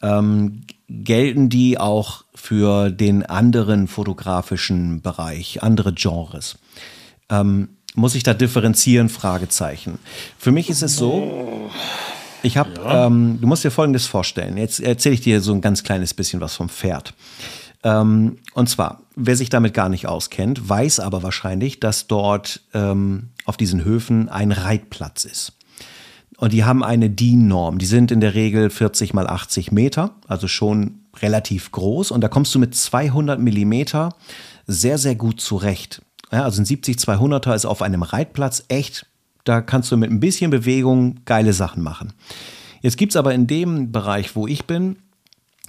[0.03, 6.59] ähm, gelten die auch für den anderen fotografischen Bereich, andere Genres?
[7.31, 9.09] Ähm, muss ich da differenzieren?
[9.09, 9.99] Fragezeichen.
[10.39, 11.71] Für mich ist es so,
[12.43, 14.57] ich habe, ähm, du musst dir Folgendes vorstellen.
[14.57, 17.15] Jetzt erzähle ich dir so ein ganz kleines bisschen was vom Pferd.
[17.85, 23.31] Ähm, und zwar, wer sich damit gar nicht auskennt, weiß aber wahrscheinlich, dass dort ähm,
[23.45, 25.53] auf diesen Höfen ein Reitplatz ist.
[26.37, 27.79] Und die haben eine DIN-Norm.
[27.79, 32.11] Die sind in der Regel 40 mal 80 Meter, also schon relativ groß.
[32.11, 34.11] Und da kommst du mit 200 Millimeter
[34.67, 36.03] sehr, sehr gut zurecht.
[36.33, 39.07] Ja, also ein 70-200er ist auf einem Reitplatz echt,
[39.45, 42.13] da kannst du mit ein bisschen Bewegung geile Sachen machen.
[42.81, 44.97] Jetzt gibt's aber in dem Bereich, wo ich bin,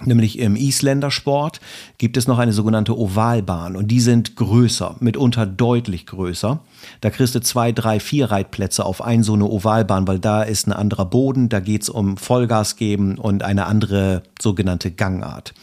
[0.02, 1.60] Nämlich im Isländersport
[1.98, 6.58] gibt es noch eine sogenannte Ovalbahn und die sind größer, mitunter deutlich größer.
[7.00, 10.66] Da kriegst du zwei, drei, vier Reitplätze auf ein so eine Ovalbahn, weil da ist
[10.66, 15.54] ein anderer Boden, da geht's um Vollgas geben und eine andere sogenannte Gangart.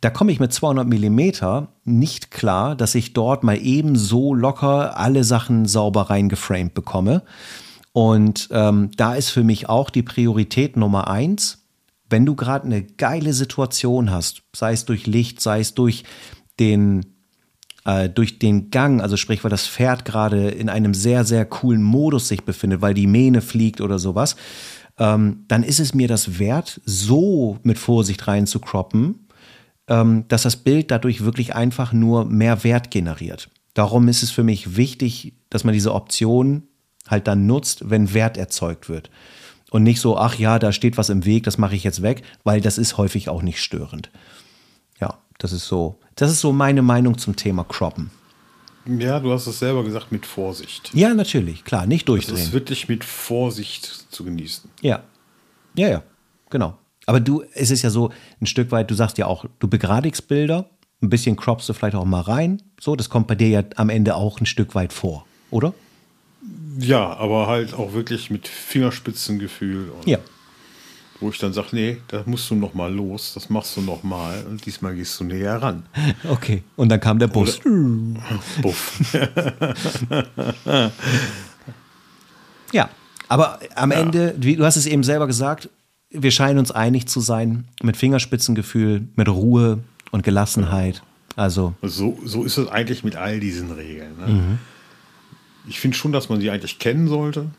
[0.00, 4.98] Da komme ich mit 200 Millimeter nicht klar, dass ich dort mal eben so locker
[4.98, 7.22] alle Sachen sauber reingeframed bekomme.
[7.92, 11.66] Und ähm, da ist für mich auch die Priorität Nummer eins,
[12.10, 16.04] wenn du gerade eine geile Situation hast, sei es durch Licht, sei es durch
[16.60, 17.06] den,
[17.84, 21.82] äh, durch den Gang, also sprich, weil das Pferd gerade in einem sehr, sehr coolen
[21.82, 24.36] Modus sich befindet, weil die Mähne fliegt oder sowas,
[24.98, 29.25] ähm, dann ist es mir das wert, so mit Vorsicht rein zu croppen,
[29.86, 33.48] dass das Bild dadurch wirklich einfach nur mehr Wert generiert.
[33.74, 36.64] Darum ist es für mich wichtig, dass man diese Option
[37.06, 39.10] halt dann nutzt, wenn Wert erzeugt wird.
[39.70, 42.22] Und nicht so, ach ja, da steht was im Weg, das mache ich jetzt weg,
[42.44, 44.10] weil das ist häufig auch nicht störend.
[45.00, 48.10] Ja, das ist so, das ist so meine Meinung zum Thema Croppen.
[48.86, 50.90] Ja, du hast es selber gesagt, mit Vorsicht.
[50.94, 52.52] Ja, natürlich, klar, nicht Das ist durchdrehen.
[52.52, 54.70] wirklich mit Vorsicht zu genießen.
[54.80, 55.02] Ja.
[55.74, 56.02] Ja, ja,
[56.48, 56.78] genau.
[57.06, 60.26] Aber du, es ist ja so ein Stück weit, du sagst ja auch, du begradigst
[60.28, 60.68] Bilder,
[61.00, 62.60] ein bisschen croppst du vielleicht auch mal rein.
[62.80, 65.72] So, das kommt bei dir ja am Ende auch ein Stück weit vor, oder?
[66.78, 69.90] Ja, aber halt auch wirklich mit Fingerspitzengefühl.
[69.90, 70.18] Und Ja.
[71.18, 74.02] Wo ich dann sage, nee, da musst du noch mal los, das machst du noch
[74.02, 75.86] mal und diesmal gehst du näher ran.
[76.28, 76.62] Okay.
[76.76, 77.60] Und dann kam der Bus.
[78.62, 79.00] Buff.
[82.72, 82.90] Ja,
[83.28, 85.68] aber am Ende, wie du hast es eben selber gesagt,
[86.10, 89.80] wir scheinen uns einig zu sein mit Fingerspitzengefühl, mit Ruhe
[90.10, 91.02] und Gelassenheit.
[91.34, 94.16] Also, So, so ist es eigentlich mit all diesen Regeln.
[94.18, 94.58] Ne?
[95.68, 97.50] Ich finde schon, dass man sie eigentlich kennen sollte.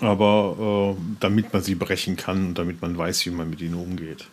[0.00, 3.74] Aber äh, damit man sie brechen kann und damit man weiß, wie man mit ihnen
[3.74, 4.28] umgeht.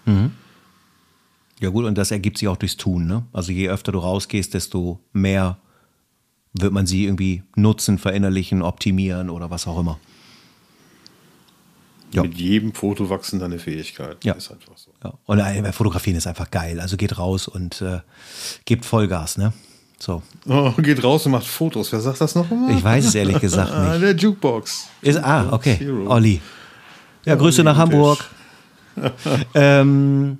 [1.59, 3.07] ja gut, und das ergibt sich auch durchs Tun.
[3.07, 3.23] Ne?
[3.33, 5.57] Also je öfter du rausgehst, desto mehr
[6.53, 9.99] wird man sie irgendwie nutzen, verinnerlichen, optimieren oder was auch immer.
[12.11, 12.21] Ja.
[12.21, 14.19] Mit jedem Foto wachsen deine Fähigkeiten.
[14.23, 14.33] Ja.
[14.33, 14.91] Ist einfach so.
[15.03, 15.13] Ja.
[15.25, 16.79] Und äh, Fotografieren ist einfach geil.
[16.79, 17.99] Also geht raus und äh,
[18.65, 19.51] gebt Vollgas, ne?
[19.99, 20.21] So.
[20.47, 21.91] Oh, geht raus und macht Fotos.
[21.91, 22.71] Wer sagt das noch mal?
[22.75, 24.03] Ich weiß es ehrlich gesagt Ah, nicht.
[24.03, 24.87] der Jukebox.
[25.01, 25.75] Ist, ah, okay.
[25.75, 26.09] Hero.
[26.09, 26.41] Olli.
[27.25, 28.23] Ja, Grüße nach Hamburg.
[29.53, 30.37] ähm,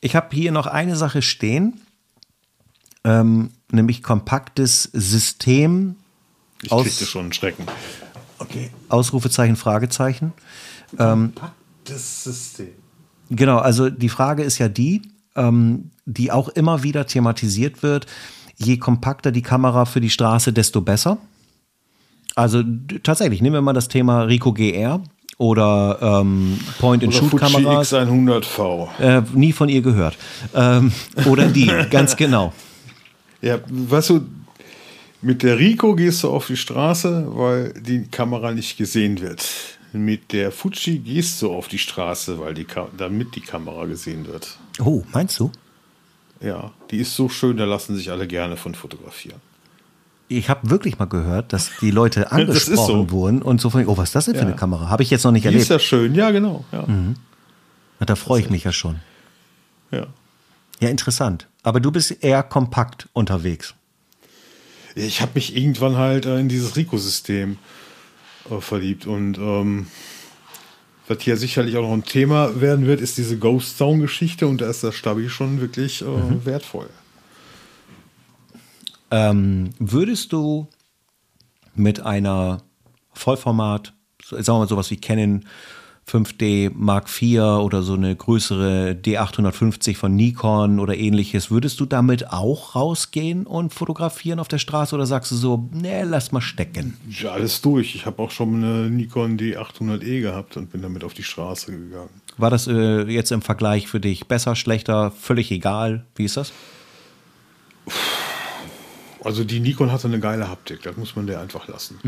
[0.00, 1.80] ich habe hier noch eine Sache stehen,
[3.04, 5.96] ähm, nämlich kompaktes System,
[6.62, 7.66] Ich Aus- kriegte schon einen Schrecken.
[8.38, 8.70] Okay.
[8.88, 10.32] Ausrufezeichen, Fragezeichen.
[11.84, 12.68] Das System.
[13.30, 15.02] Genau, also die Frage ist ja die,
[15.36, 18.06] ähm, die auch immer wieder thematisiert wird,
[18.56, 21.18] je kompakter die Kamera für die Straße, desto besser.
[22.34, 22.62] Also
[23.02, 25.00] tatsächlich, nehmen wir mal das Thema Rico GR
[25.38, 27.92] oder ähm, Oder Fuji Point-and-Shoot-Kameras.
[27.92, 28.88] X100V.
[29.00, 30.16] Äh, nie von ihr gehört.
[30.54, 30.92] Ähm,
[31.26, 32.52] oder die, ganz genau.
[33.40, 34.26] Ja, weißt du,
[35.22, 39.44] mit der Rico gehst du auf die Straße, weil die Kamera nicht gesehen wird.
[39.96, 44.26] Mit der Fuji gehst du auf die Straße, weil die Ka damit die Kamera gesehen
[44.26, 44.58] wird.
[44.80, 45.52] Oh, meinst du?
[46.40, 49.40] Ja, die ist so schön, da lassen sich alle gerne von fotografieren.
[50.28, 53.10] ich habe wirklich mal gehört, dass die Leute angesprochen so.
[53.12, 54.46] wurden und so von, oh, was ist das denn für Ja.
[54.48, 54.88] eine Kamera?
[54.88, 55.70] Habe ich jetzt noch nicht Die ist erlebt.
[55.70, 56.64] ja schön, ja, genau.
[56.72, 56.84] Ja.
[56.88, 58.96] Na, Da freue ich mich ja schon.
[59.92, 60.08] Ja.
[60.80, 61.46] Ja, interessant.
[61.62, 63.74] Aber du bist eher kompakt unterwegs.
[64.96, 67.58] Ich habe mich irgendwann halt äh, in dieses Rico-System
[68.50, 69.86] äh, verliebt und ähm,
[71.06, 74.70] was hier sicherlich auch noch ein Thema werden wird, ist diese Ghost Zone-Geschichte und da
[74.70, 76.44] ist das Stabi schon wirklich äh, Mhm.
[76.46, 76.88] wertvoll.
[79.10, 80.66] Ähm, würdest du
[81.74, 82.62] mit einer
[83.12, 83.92] Vollformat,
[84.28, 85.44] sagen wir mal sowas wie Canon
[86.08, 92.30] 5D Mark IV oder so eine größere D850 von Nikon oder ähnliches, würdest du damit
[92.30, 96.96] auch rausgehen und fotografieren auf der Straße oder sagst du so, nee, lass mal stecken?
[97.08, 97.94] Ja, alles durch.
[97.94, 102.10] Ich habe auch schon eine Nikon D800E gehabt und bin damit auf die Straße gegangen.
[102.36, 106.04] War das äh, jetzt im Vergleich für dich besser, schlechter, völlig egal?
[106.16, 106.52] Wie ist das?
[109.22, 111.98] Also die Nikon hatte eine geile Haptik, das muss man der einfach lassen.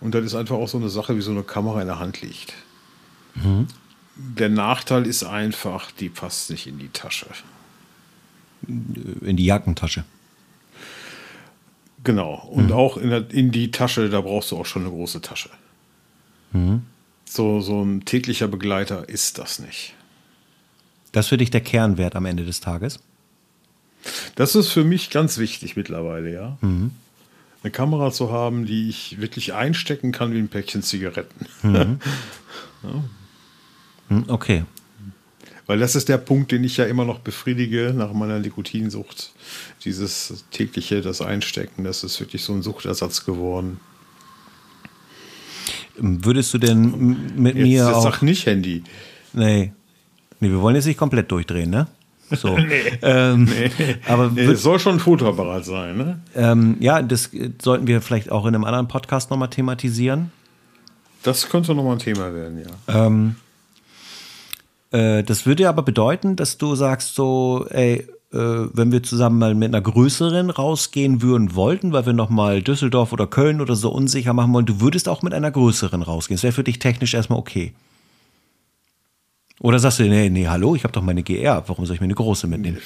[0.00, 2.20] Und das ist einfach auch so eine Sache, wie so eine Kamera in der Hand
[2.20, 2.54] liegt.
[4.16, 7.26] Der Nachteil ist einfach, die passt nicht in die Tasche.
[8.66, 10.04] In die Jackentasche.
[12.02, 12.34] Genau.
[12.50, 15.50] Und auch in, der, in die Tasche, da brauchst du auch schon eine große Tasche.
[17.24, 19.94] So, so ein täglicher Begleiter ist das nicht.
[21.12, 23.00] Das ist für dich der Kernwert am Ende des Tages?
[24.36, 26.58] Das ist für mich ganz wichtig mittlerweile, ja.
[27.62, 31.46] Eine Kamera zu haben, die ich wirklich einstecken kann wie ein Päckchen Zigaretten.
[32.82, 33.04] Hm,
[34.28, 34.64] okay.
[35.66, 39.32] Weil das ist der Punkt, den ich ja immer noch befriedige nach meiner Nikotinsucht.
[39.84, 43.80] Dieses tägliche, das Einstecken, das ist wirklich so ein Suchtersatz geworden.
[45.98, 48.02] Würdest du denn mit Jetzt, mir jetzt auch.
[48.02, 48.84] sag nicht Handy.
[49.32, 49.72] Nee.
[50.40, 51.86] Nee, wir wollen jetzt nicht komplett durchdrehen, ne?
[52.30, 52.56] So.
[53.02, 53.48] ähm,
[54.06, 56.20] Aber Nee, es soll schon ein Fotoapparat sein, ne?
[56.34, 57.30] ähm, ja, das
[57.62, 60.30] sollten wir vielleicht auch in einem anderen Podcast nochmal thematisieren.
[61.22, 63.06] Das könnte nochmal ein Thema werden, ja.
[63.06, 63.36] Ähm,
[64.96, 68.38] äh, das würde aber bedeuten, dass du sagst so, ey, äh,
[68.72, 73.26] wenn wir zusammen mal mit einer größeren rausgehen würden wollten, weil wir nochmal Düsseldorf oder
[73.26, 76.36] Köln oder so unsicher machen wollen, du würdest auch mit einer größeren rausgehen.
[76.36, 77.72] Das wäre für dich technisch erstmal okay.
[79.60, 82.06] Oder sagst du, nee, nee, hallo, ich habe doch meine GR, warum soll ich mir
[82.06, 82.78] eine große mitnehmen?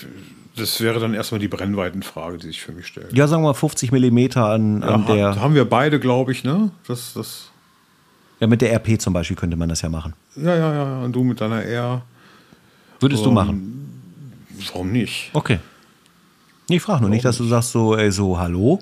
[0.56, 3.12] Das wäre dann erstmal die Brennweitenfrage, die sich für mich stellt.
[3.12, 6.44] Ja, sagen wir mal 50 Millimeter an, an Ja, der, haben wir beide, glaube ich,
[6.44, 6.70] ne?
[6.86, 7.50] Das, das,
[8.40, 10.14] ja, mit der RP zum Beispiel könnte man das ja machen.
[10.36, 11.02] ja, ja, ja, ja.
[11.04, 12.02] Und du mit deiner R.
[13.00, 13.90] Würdest du Ähm, machen?
[14.72, 15.30] Warum nicht?
[15.32, 15.58] Okay.
[16.68, 18.78] Ich frage nur nicht, dass du sagst so, ey, so, hallo,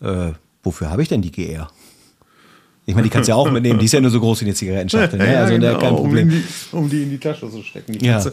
[0.00, 0.32] äh,
[0.62, 1.68] wofür habe ich denn die GR?
[2.88, 4.44] Ich meine, die kannst du ja auch mitnehmen, die ist ja nur so groß wie
[4.44, 5.32] eine Zigarettenschachtel, ne?
[5.32, 6.30] Ja, Also da genau, kein Um, Problem.
[6.30, 6.44] in die,
[6.76, 7.94] um die in die Tasche zu stecken.
[7.98, 8.12] Die Ja.
[8.12, 8.30] kannst, du,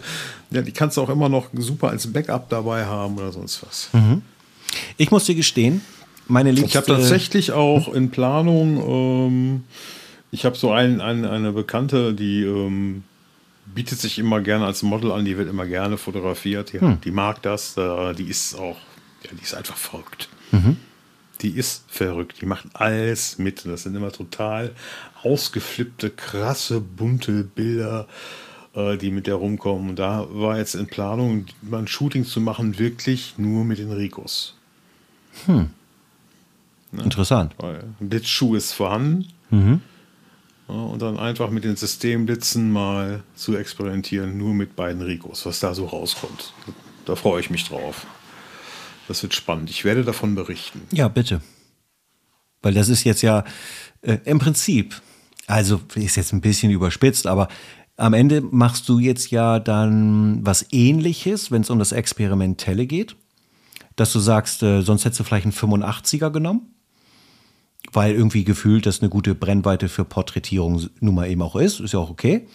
[0.51, 3.89] ja, die kannst du auch immer noch super als Backup dabei haben oder sonst was.
[4.97, 5.82] Ich muss dir gestehen,
[6.28, 6.68] meine liebste...
[6.70, 8.78] Ich habe tatsächlich auch in Planung,
[9.28, 9.64] ähm,
[10.34, 13.03] ich habe so ein, ein, eine Bekannte, die ähm,
[13.67, 17.41] bietet sich immer gerne als Model an, die wird immer gerne fotografiert, die, die mag
[17.43, 18.77] das, äh, die ist auch,
[19.23, 20.29] ja, die ist einfach verrückt.
[21.41, 23.65] Die ist verrückt, die macht alles mit.
[23.65, 24.71] Das sind immer total
[25.21, 28.07] ausgeflippte, krasse, bunte Bilder,
[28.73, 29.89] äh, die mit der rumkommen.
[29.91, 33.91] Und da war jetzt in Planung, mal ein Shooting zu machen, wirklich nur mit den
[33.91, 34.55] Ricos.
[36.91, 37.53] Interessant.
[37.59, 39.27] Weil ein Blitzschuh ist vorhanden.
[40.68, 45.59] Ja, und dann einfach mit den Systemblitzen mal zu experimentieren, nur mit beiden Ricos, was
[45.59, 46.53] da so rauskommt.
[47.05, 48.05] Da freue ich mich drauf.
[49.07, 49.70] Das wird spannend.
[49.70, 50.82] Ich werde davon berichten.
[50.91, 51.41] Ja, bitte.
[52.61, 53.43] Weil das ist jetzt ja
[54.01, 55.01] äh, im Prinzip,
[55.47, 57.49] also ist jetzt ein bisschen überspitzt, aber
[57.97, 63.16] am Ende machst du jetzt ja dann was ähnliches, wenn es um das Experimentelle geht.
[63.95, 66.72] Dass du sagst, äh, sonst hättest du vielleicht einen 85er genommen,
[67.91, 71.93] weil irgendwie gefühlt das eine gute Brennweite für Porträtierung nun mal eben auch ist, ist
[71.93, 72.47] ja auch okay.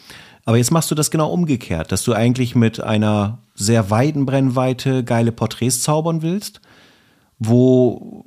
[0.45, 5.05] Aber jetzt machst du das genau umgekehrt, dass du eigentlich mit einer sehr weiten Brennweite
[5.05, 6.61] geile Porträts zaubern willst,
[7.39, 8.25] wo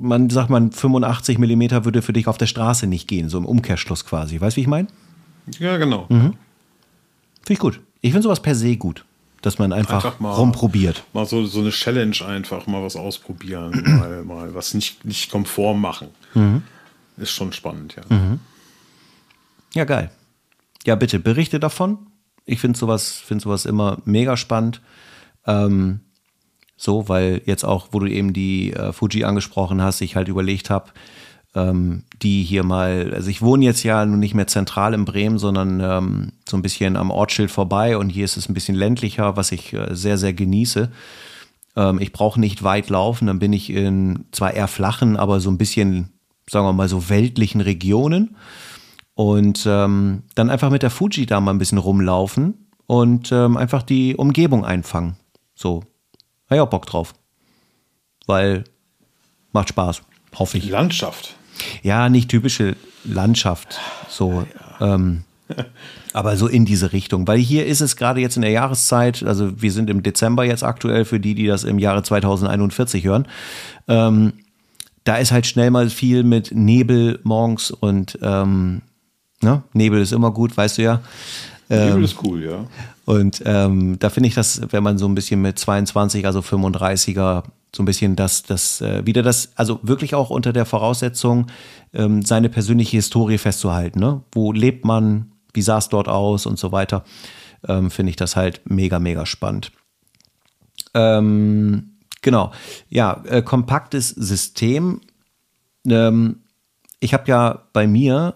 [0.00, 3.44] man sagt man 85 Millimeter würde für dich auf der Straße nicht gehen, so im
[3.44, 4.40] Umkehrschluss quasi.
[4.40, 4.88] Weißt du, wie ich meine?
[5.58, 6.06] Ja, genau.
[6.08, 6.36] Finde
[7.50, 7.80] ich gut.
[8.00, 9.04] Ich finde sowas per se gut,
[9.42, 11.04] dass man einfach, Einfach mal- rumprobiert.
[11.12, 15.80] Mal so, so eine Challenge einfach, mal was ausprobieren, mal, mal was nicht, nicht konform
[15.80, 16.08] machen.
[17.16, 18.38] Ist schon spannend, ja.
[19.74, 20.10] Ja, geil.
[20.84, 21.98] Ja, bitte berichte davon.
[22.44, 24.80] Ich finde sowas, find sowas immer mega spannend.
[25.46, 26.00] Ähm,
[26.76, 30.68] so, weil jetzt auch, wo du eben die äh, Fuji angesprochen hast, ich halt überlegt
[30.70, 30.90] habe,
[31.54, 35.38] ähm, die hier mal, also ich wohne jetzt ja nun nicht mehr zentral in Bremen,
[35.38, 39.36] sondern ähm, so ein bisschen am Ortsschild vorbei und hier ist es ein bisschen ländlicher,
[39.36, 40.90] was ich äh, sehr, sehr genieße.
[41.76, 45.50] Ähm, ich brauche nicht weit laufen, dann bin ich in zwar eher flachen, aber so
[45.50, 46.10] ein bisschen,
[46.48, 48.36] sagen wir mal, so weltlichen Regionen.
[49.14, 53.82] Und ähm, dann einfach mit der Fuji da mal ein bisschen rumlaufen und ähm, einfach
[53.82, 55.16] die Umgebung einfangen.
[55.54, 55.84] So,
[56.46, 57.12] habe ich auch Bock drauf.
[58.26, 58.64] Weil
[59.52, 60.02] macht Spaß,
[60.36, 60.70] hoffe ich.
[60.70, 61.36] Landschaft.
[61.82, 63.78] Ja, nicht typische Landschaft.
[64.08, 64.44] So,
[64.80, 64.94] ja.
[64.94, 65.24] ähm,
[66.12, 67.26] aber so in diese Richtung.
[67.26, 70.62] Weil hier ist es gerade jetzt in der Jahreszeit, also wir sind im Dezember jetzt
[70.62, 73.26] aktuell für die, die das im Jahre 2041 hören.
[73.88, 74.34] Ähm,
[75.04, 78.82] da ist halt schnell mal viel mit Nebel morgens und ähm,
[79.42, 79.62] ne?
[79.72, 81.00] Nebel ist immer gut, weißt du ja.
[81.68, 82.66] Nebel ähm, ist cool, ja.
[83.04, 87.42] Und ähm, da finde ich das, wenn man so ein bisschen mit 22, also 35er,
[87.74, 91.46] so ein bisschen das, das äh, wieder das, also wirklich auch unter der Voraussetzung,
[91.94, 93.98] ähm, seine persönliche Historie festzuhalten.
[93.98, 94.22] Ne?
[94.32, 97.04] Wo lebt man, wie sah es dort aus und so weiter,
[97.66, 99.72] ähm, finde ich das halt mega, mega spannend.
[100.94, 102.52] Ähm, genau,
[102.90, 105.00] ja, äh, kompaktes System.
[105.86, 106.40] Ähm,
[107.00, 108.34] ich habe ja bei mir,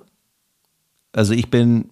[1.12, 1.90] also ich bin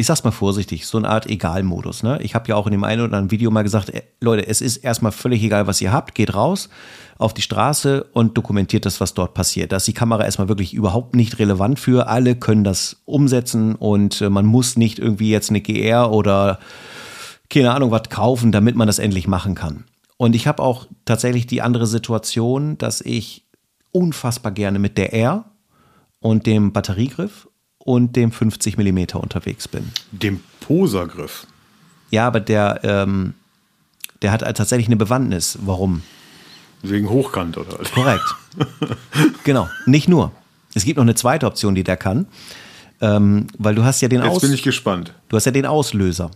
[0.00, 2.02] ich sag's mal vorsichtig, so eine Art Egal-Modus.
[2.02, 2.18] Ne?
[2.22, 4.62] Ich habe ja auch in dem einen oder anderen Video mal gesagt, äh, Leute, es
[4.62, 6.70] ist erstmal völlig egal, was ihr habt, geht raus
[7.18, 9.72] auf die Straße und dokumentiert das, was dort passiert.
[9.72, 12.08] Da ist die Kamera erstmal wirklich überhaupt nicht relevant für.
[12.08, 16.58] Alle können das umsetzen und äh, man muss nicht irgendwie jetzt eine GR oder
[17.50, 19.84] keine Ahnung was kaufen, damit man das endlich machen kann.
[20.16, 23.46] Und ich habe auch tatsächlich die andere Situation, dass ich
[23.92, 25.44] unfassbar gerne mit der R
[26.20, 27.49] und dem Batteriegriff
[27.84, 29.90] und dem 50 mm unterwegs bin.
[30.12, 31.46] Dem Posergriff.
[32.10, 33.34] Ja, aber der, ähm,
[34.22, 35.58] der hat tatsächlich eine Bewandtnis.
[35.62, 36.02] Warum?
[36.82, 37.78] Wegen Hochkant, oder?
[37.94, 38.24] Korrekt.
[39.44, 39.68] genau.
[39.86, 40.32] Nicht nur.
[40.74, 42.26] Es gibt noch eine zweite Option, die der kann.
[43.00, 45.14] Ähm, weil du hast ja den Jetzt bin ich gespannt.
[45.28, 46.30] Du hast ja den Auslöser.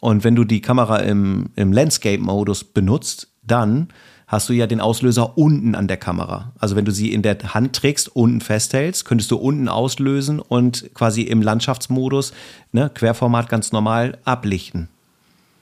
[0.00, 3.88] Und wenn du die Kamera im, im Landscape-Modus benutzt, dann
[4.28, 6.52] hast du ja den Auslöser unten an der Kamera.
[6.58, 10.90] Also wenn du sie in der Hand trägst, unten festhältst, könntest du unten auslösen und
[10.94, 12.32] quasi im Landschaftsmodus,
[12.70, 14.88] ne, Querformat ganz normal, ablichten.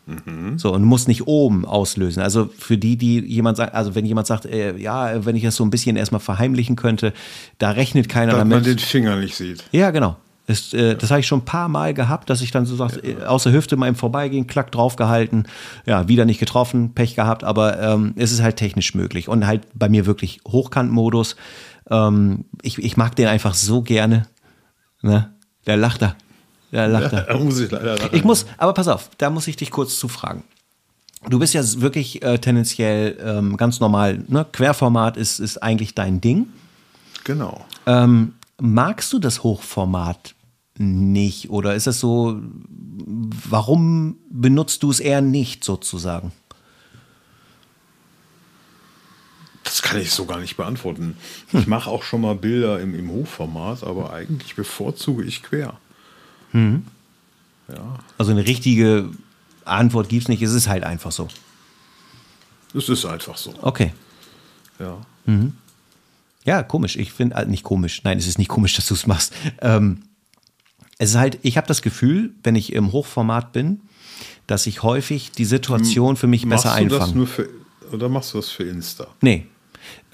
[0.07, 0.59] Mhm.
[0.59, 2.23] So, und musst nicht oben auslösen.
[2.23, 5.57] Also für die, die jemand sagt, also wenn jemand sagt, äh, ja, wenn ich das
[5.57, 7.13] so ein bisschen erstmal verheimlichen könnte,
[7.59, 8.59] da rechnet keiner Dass damit.
[8.59, 9.65] man den Finger nicht sieht.
[9.73, 10.17] Ja, genau.
[10.47, 13.01] Das, äh, das habe ich schon ein paar Mal gehabt, dass ich dann so sage,
[13.03, 13.19] ja.
[13.19, 15.49] Äh, außer Hüfte mal im Vorbeigehen, klack draufgehalten,
[15.85, 19.67] ja, wieder nicht getroffen, Pech gehabt, aber ähm, es ist halt technisch möglich und halt
[19.75, 21.37] bei mir wirklich Hochkantmodus.
[21.91, 24.27] Ähm, ich, ich mag den einfach so gerne.
[25.03, 25.33] Ne?
[25.67, 26.15] Der lacht da.
[26.73, 27.21] Der lacht da.
[27.29, 28.11] da muss ich leider lachen.
[28.13, 30.45] Ich muss, aber pass auf, da muss ich dich kurz zufragen.
[31.29, 34.47] Du bist ja wirklich äh, tendenziell ähm, ganz normal, ne?
[34.53, 36.47] Querformat ist, ist eigentlich dein Ding.
[37.25, 37.65] Genau.
[37.87, 40.36] Ähm, magst du das Hochformat
[40.79, 41.51] nicht?
[41.51, 42.41] Oder ist es so,
[43.07, 46.33] warum benutzt du es eher nicht sozusagen?
[49.65, 51.17] Das kann ich so gar nicht beantworten.
[51.51, 51.61] Hm.
[51.61, 55.79] Ich mache auch schon mal Bilder im, im Hochformat, aber eigentlich bevorzuge ich quer.
[56.53, 56.87] Hm.
[57.69, 57.99] Ja.
[58.17, 59.11] Also eine richtige
[59.65, 61.29] Antwort gibt es nicht, es ist halt einfach so.
[62.75, 63.55] Es ist einfach so.
[63.63, 63.93] Okay.
[64.79, 64.99] Ja.
[65.25, 65.55] Mhm.
[66.45, 66.97] Ja, komisch.
[66.97, 68.03] Ich finde, also nicht komisch.
[68.05, 69.33] Nein, es ist nicht komisch, dass du es machst.
[69.61, 70.03] Ähm,
[70.99, 73.81] es ist halt, ich habe das Gefühl, wenn ich im Hochformat bin,
[74.47, 77.01] dass ich häufig die Situation für mich machst besser einfange.
[77.01, 77.49] Das nur für,
[77.93, 79.09] oder machst du das für Insta?
[79.21, 79.47] Nee.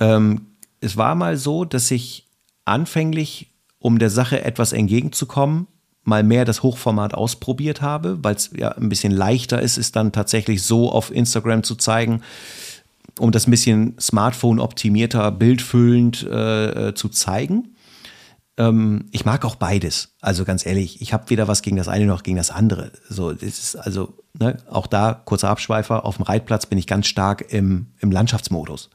[0.01, 0.47] Ähm,
[0.81, 2.27] es war mal so, dass ich
[2.65, 5.67] anfänglich, um der Sache etwas entgegenzukommen,
[6.05, 10.13] mal mehr das Hochformat ausprobiert habe, weil es ja ein bisschen leichter ist, es dann
[10.13, 12.23] tatsächlich so auf Instagram zu zeigen,
[13.19, 17.77] um das ein bisschen Smartphone-optimierter, bildfüllend äh, äh, zu zeigen.
[18.57, 20.15] Ähm, ich mag auch beides.
[20.21, 22.93] Also ganz ehrlich, ich habe weder was gegen das eine noch gegen das andere.
[23.09, 26.05] So, das ist also ne, auch da kurzer Abschweifer.
[26.05, 28.91] Auf dem Reitplatz bin ich ganz stark im, im Landschaftsmodus.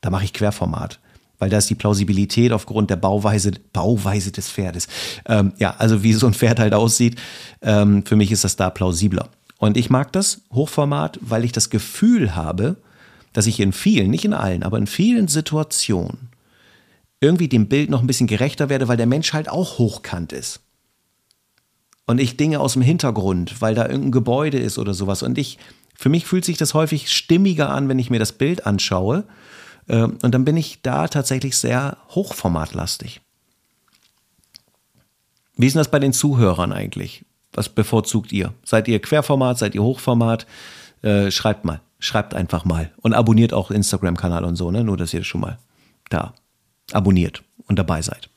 [0.00, 1.00] Da mache ich Querformat
[1.40, 4.86] weil da ist die Plausibilität aufgrund der Bauweise, Bauweise des Pferdes.
[5.26, 7.18] Ähm, ja, also wie so ein Pferd halt aussieht.
[7.62, 9.30] Ähm, für mich ist das da plausibler.
[9.58, 12.76] Und ich mag das Hochformat, weil ich das Gefühl habe,
[13.32, 16.29] dass ich in vielen, nicht in allen, aber in vielen Situationen
[17.20, 20.60] irgendwie dem Bild noch ein bisschen gerechter werde, weil der Mensch halt auch hochkant ist.
[22.06, 25.22] Und ich Dinge aus dem Hintergrund, weil da irgendein Gebäude ist oder sowas.
[25.22, 25.58] Und ich,
[25.94, 29.24] für mich fühlt sich das häufig stimmiger an, wenn ich mir das Bild anschaue.
[29.88, 33.20] Ähm, und dann bin ich da tatsächlich sehr hochformatlastig.
[35.56, 37.24] Wie ist denn das bei den Zuhörern eigentlich?
[37.52, 38.54] Was bevorzugt ihr?
[38.64, 40.46] Seid ihr Querformat, seid ihr Hochformat?
[41.02, 42.90] Äh, schreibt mal, schreibt einfach mal.
[43.02, 44.82] Und abonniert auch Instagram-Kanal und so, ne?
[44.82, 45.58] Nur, dass ihr schon mal
[46.08, 46.34] da
[46.92, 48.28] abonniert und dabei seid.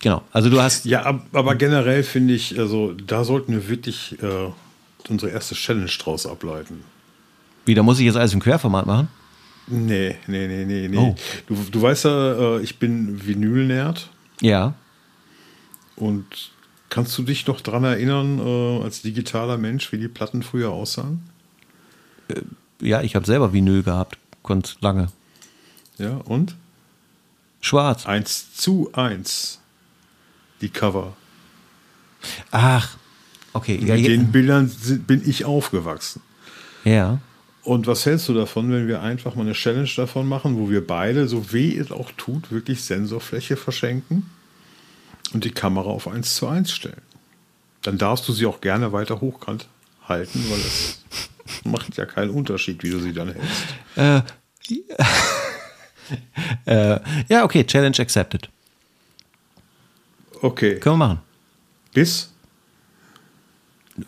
[0.00, 0.22] Genau.
[0.32, 0.84] Also du hast.
[0.84, 4.50] Ja, aber generell finde ich, also da sollten wir wirklich äh,
[5.08, 6.84] unsere erste Challenge draus ableiten.
[7.64, 9.08] Wie, da muss ich jetzt alles im Querformat machen?
[9.68, 10.96] Nee, nee, nee, nee, nee.
[10.96, 11.14] Oh.
[11.46, 14.08] Du, du weißt ja, äh, ich bin Vinyl-Nerd.
[14.40, 14.74] Ja.
[15.94, 16.26] Und
[16.88, 21.22] kannst du dich noch dran erinnern, äh, als digitaler Mensch, wie die Platten früher aussahen?
[22.80, 24.18] Ja, ich habe selber Vinyl gehabt.
[24.42, 25.06] Ganz lange.
[25.98, 26.56] Ja, und?
[27.62, 28.04] Schwarz.
[28.04, 29.60] Eins zu eins.
[30.60, 31.16] Die Cover.
[32.50, 32.96] Ach.
[33.54, 33.78] Okay.
[33.78, 36.20] Mit ja, den Bildern sind, bin ich aufgewachsen.
[36.84, 37.18] ja.
[37.64, 40.84] Und was hältst du davon, wenn wir einfach mal eine Challenge davon machen, wo wir
[40.84, 44.28] beide, so weh es auch tut, wirklich Sensorfläche verschenken
[45.32, 47.02] und die Kamera auf 1 zu 1 stellen?
[47.82, 49.68] Dann darfst du sie auch gerne weiter hochkant
[50.08, 51.04] halten, weil es
[51.64, 53.64] macht ja keinen Unterschied, wie du sie dann hältst.
[53.94, 54.22] Äh,
[57.28, 57.64] ja, okay.
[57.64, 58.48] Challenge accepted.
[60.40, 61.20] Okay, Können wir machen.
[61.94, 62.30] bis.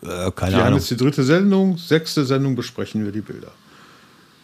[0.01, 0.79] Äh, keine Wir haben Ahnung.
[0.79, 3.51] jetzt die dritte Sendung, sechste Sendung besprechen wir die Bilder.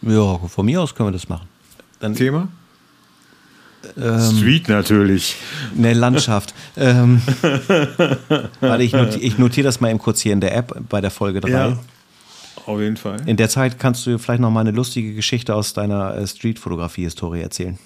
[0.02, 1.48] Ja, von mir aus können wir das machen.
[2.00, 2.48] Dann Thema?
[3.96, 4.36] Ähm.
[4.36, 5.36] Street natürlich.
[5.76, 6.54] eine Landschaft.
[6.76, 7.20] ähm,
[8.60, 11.40] warte, ich notiere notier das mal eben kurz hier in der App bei der Folge
[11.40, 11.50] 3.
[11.50, 11.78] Ja,
[12.66, 13.20] auf jeden Fall.
[13.26, 17.40] In der Zeit kannst du vielleicht noch mal eine lustige Geschichte aus deiner äh, Street-Fotografie-Historie
[17.40, 17.78] erzählen.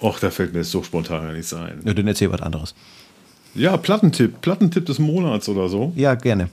[0.00, 1.80] Och, da fällt mir jetzt so spontan gar nichts ein.
[1.84, 2.74] Ja, dann erzähl was anderes.
[3.54, 4.42] Ja, Plattentipp.
[4.42, 5.92] Plattentipp des Monats oder so.
[5.96, 6.50] Ja, gerne.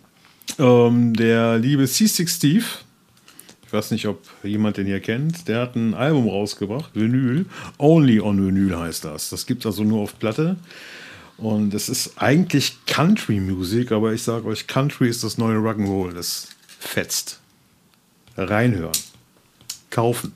[0.58, 2.66] Ähm, der liebe C6 Steve,
[3.66, 7.46] ich weiß nicht, ob jemand den hier kennt, der hat ein Album rausgebracht, Vinyl.
[7.78, 9.30] Only on Vinyl heißt das.
[9.30, 10.56] Das gibt es also nur auf Platte.
[11.38, 16.14] Und es ist eigentlich Country Music, aber ich sage euch, Country ist das neue Rock'n'Roll.
[16.14, 16.50] Das
[16.88, 17.40] fetzt.
[18.38, 18.92] Reinhören.
[19.90, 20.34] Kaufen.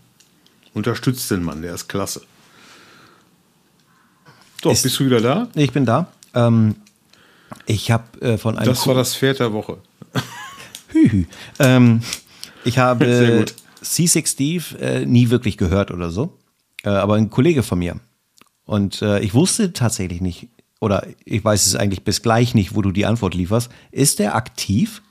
[0.73, 2.21] Unterstützt den Mann, der ist klasse.
[4.63, 5.47] So, Ist- bist du wieder da?
[5.55, 6.11] Ich bin da.
[6.33, 6.75] Ähm,
[7.65, 9.77] ich habe äh, von einem Das war das Pferd der Woche.
[11.59, 12.01] Ähm,
[12.63, 13.05] ich habe
[13.39, 13.53] gut.
[13.83, 16.37] C6 Steve äh, nie wirklich gehört oder so,
[16.83, 17.99] äh, aber ein Kollege von mir.
[18.65, 20.47] Und äh, ich wusste tatsächlich nicht,
[20.79, 23.69] oder ich weiß es eigentlich bis gleich nicht, wo du die Antwort lieferst.
[23.91, 25.01] Ist der aktiv?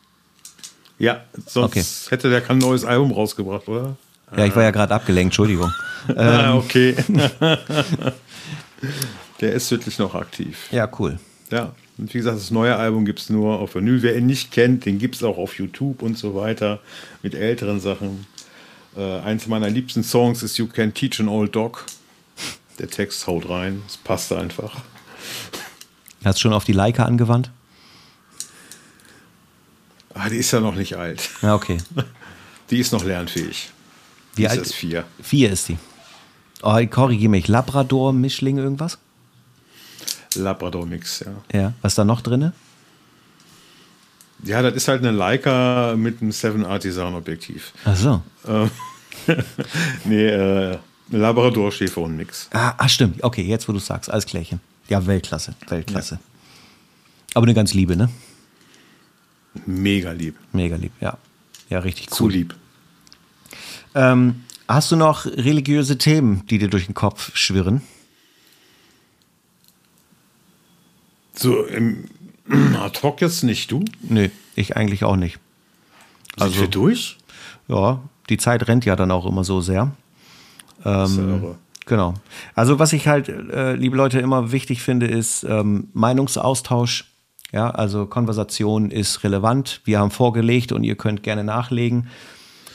[0.99, 1.85] Ja, sonst Okay.
[2.11, 3.97] hätte der kein neues Album rausgebracht, oder?
[4.37, 5.71] Ja, ich war ja gerade abgelenkt, Entschuldigung.
[6.17, 6.97] ah, okay.
[9.41, 10.69] der ist wirklich noch aktiv.
[10.71, 11.19] Ja, cool.
[11.51, 14.03] Ja, und wie gesagt, das neue Album gibt es nur auf Vinyl.
[14.03, 16.81] Wer ihn nicht kennt, den gibt es auch auf YouTube und so weiter
[17.23, 18.27] mit älteren Sachen.
[18.97, 21.85] Äh, eins meiner liebsten Songs ist You Can Teach an Old Dog.
[22.79, 24.77] Der Text haut rein, es passt einfach.
[26.25, 27.51] Hast du schon auf die Leica angewandt?
[30.19, 31.29] Ah, die ist ja noch nicht alt.
[31.43, 31.79] Ja, okay.
[32.71, 33.71] Die ist noch lernfähig.
[34.35, 34.59] Wie Die ist alt?
[34.61, 35.05] erst vier.
[35.23, 35.79] Vier ist die.
[36.63, 37.47] Oh, korrigiere mich.
[37.47, 38.99] Labrador, Mischling, irgendwas?
[40.35, 41.59] Labrador-Mix, ja.
[41.61, 41.73] Ja.
[41.83, 42.53] Was ist da noch drin?
[44.43, 47.73] Ja, das ist halt eine Leica mit einem 7 Artisan-Objektiv.
[47.85, 48.23] Ach so.
[50.05, 50.79] Nee, äh,
[51.11, 52.49] Labrador, Schäfer und Mix.
[52.53, 53.23] Ah, ah, stimmt.
[53.25, 54.61] Okay, jetzt wo du sagst, alles klärchen.
[54.89, 56.19] Ja, Weltklasse, Weltklasse.
[57.35, 58.09] Aber eine ganz liebe, ne?
[59.67, 60.37] Mega lieb.
[60.53, 61.17] Mega lieb, ja.
[61.69, 62.33] Ja, richtig Zu cool.
[62.33, 62.55] lieb.
[63.95, 67.83] Ähm, hast du noch religiöse Themen, die dir durch den Kopf schwirren?
[71.35, 72.05] So, im
[72.81, 73.85] Ad hoc jetzt nicht, du?
[74.03, 75.39] Nö, ich eigentlich auch nicht.
[76.39, 77.17] Also, Sind wir durch?
[77.69, 79.75] Ja, die Zeit rennt ja dann auch immer so sehr.
[79.75, 79.93] Ja
[80.85, 81.59] irre.
[81.87, 82.15] Genau.
[82.55, 87.05] Also was ich halt, äh, liebe Leute, immer wichtig finde, ist ähm, Meinungsaustausch.
[87.53, 89.81] Ja, also Konversation ist relevant.
[89.85, 92.09] Wir haben vorgelegt und ihr könnt gerne nachlegen.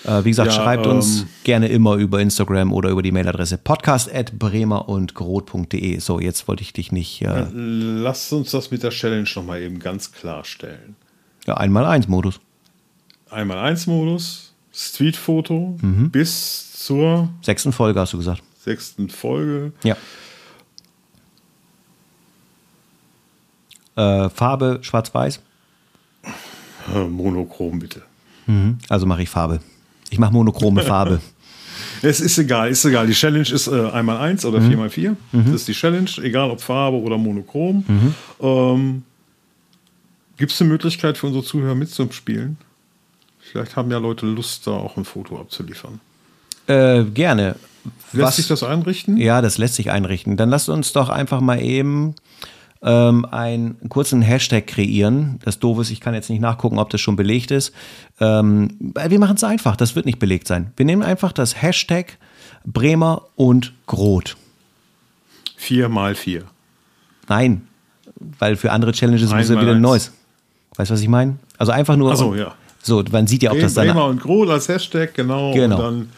[0.06, 3.58] Äh, wie gesagt, Ja, schreibt uns ähm, gerne immer über Instagram oder über die Mailadresse
[3.60, 6.00] podcast.bremer und grot.de.
[6.00, 9.78] So, jetzt wollte ich dich nicht äh, Lass uns das mit der Challenge nochmal eben
[9.80, 10.96] ganz klarstellen.
[11.46, 12.40] ja, einmal eins Modus.
[13.30, 16.10] Einmal eins Modus, Streetfoto Mhm.
[16.10, 18.42] bis zur Sechsten Folge hast du gesagt.
[18.60, 19.72] sechsten Folge.
[19.84, 19.96] Ja.
[23.96, 25.40] Äh, Farbe schwarz-weiß.
[26.96, 28.02] Äh, Monochrom bitte.
[28.48, 28.80] Mhm.
[28.90, 29.60] Also mache ich Farbe.
[30.10, 31.22] Ich mache monochrome Farbe.
[32.04, 33.06] Es ist egal, ist egal.
[33.06, 35.16] Die Challenge ist äh, einmal eins oder vier mal vier.
[35.32, 35.46] Mhm.
[35.46, 37.86] Das ist die Challenge, egal ob Farbe oder Monochrom.
[38.40, 39.04] Ähm,
[40.38, 42.58] Gibt es eine Möglichkeit für unsere Zuhörer mitzuspielen?
[43.40, 46.00] Vielleicht haben ja Leute Lust, da auch ein Foto abzuliefern.
[46.66, 47.56] Äh, gerne.
[48.14, 49.18] Lässt sich das einrichten?
[49.18, 50.38] Ja, das lässt sich einrichten.
[50.38, 52.16] Dann lasst uns doch einfach mal eben
[52.84, 55.40] ähm, einen kurzen Hashtag kreieren.
[55.44, 57.74] Das Doofe ist, ich kann jetzt nicht nachgucken, ob das schon belegt ist.
[58.20, 60.74] Ähm, wir machen es einfach, das wird nicht belegt sein.
[60.76, 62.18] Wir nehmen einfach das Hashtag
[62.66, 64.36] Bremer und Grot.
[65.56, 66.44] Vier mal vier.
[67.28, 67.68] Nein,
[68.40, 70.12] weil für andere Challenges muss ja Einmal wieder ein neues.
[70.76, 71.38] Weißt du, was ich meine?
[71.58, 72.12] Also einfach nur.
[72.14, 72.56] Ach so, ja.
[72.82, 75.54] So, man sieht ja auch, dass Bremer und Grohl als Hashtag, genau.
[75.54, 75.76] Genau.
[75.76, 76.10] Und dann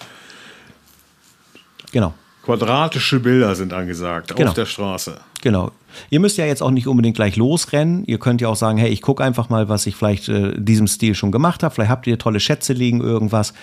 [1.91, 2.13] Genau.
[2.43, 4.49] quadratische Bilder sind angesagt Genau.
[4.49, 5.19] auf der Straße.
[5.41, 5.71] Genau.
[6.09, 8.03] Ihr müsst ja jetzt auch nicht unbedingt gleich losrennen.
[8.05, 10.87] Ihr könnt ja auch sagen, hey, ich gucke einfach mal, was ich vielleicht äh, diesem
[10.87, 11.73] Stil schon gemacht habe.
[11.73, 13.53] Vielleicht habt ihr tolle Schätze liegen, irgendwas.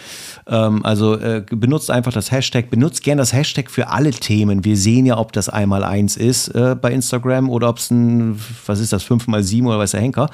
[0.46, 2.70] Ähm, also äh, benutzt einfach das Hashtag.
[2.70, 4.64] Benutzt gern das Hashtag für alle Themen.
[4.64, 8.40] Wir sehen ja, ob das einmal eins ist äh, bei Instagram oder ob es ein,
[8.66, 10.30] was ist das, fünf mal sieben oder weiß der Henker.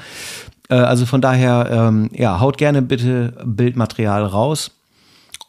[0.69, 4.73] Äh, also von daher, ähm, ja, haut gerne bitte Bildmaterial raus.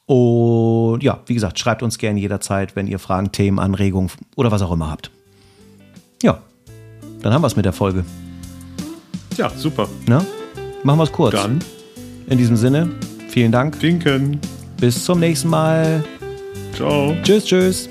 [0.05, 4.61] Und ja, wie gesagt, schreibt uns gerne jederzeit, wenn ihr Fragen, Themen, Anregungen oder was
[4.61, 5.11] auch immer habt.
[6.23, 6.39] Ja,
[7.21, 8.03] dann haben wir es mit der Folge.
[9.37, 9.87] Ja, super.
[10.07, 10.25] Ne?
[10.83, 11.33] Machen wir es kurz.
[11.35, 11.59] Dann
[12.27, 12.89] In diesem Sinne,
[13.29, 13.81] vielen Dank.
[13.81, 14.39] winken.
[14.79, 16.03] Bis zum nächsten Mal.
[16.75, 17.15] Ciao.
[17.23, 17.89] Tschüss, tschüss.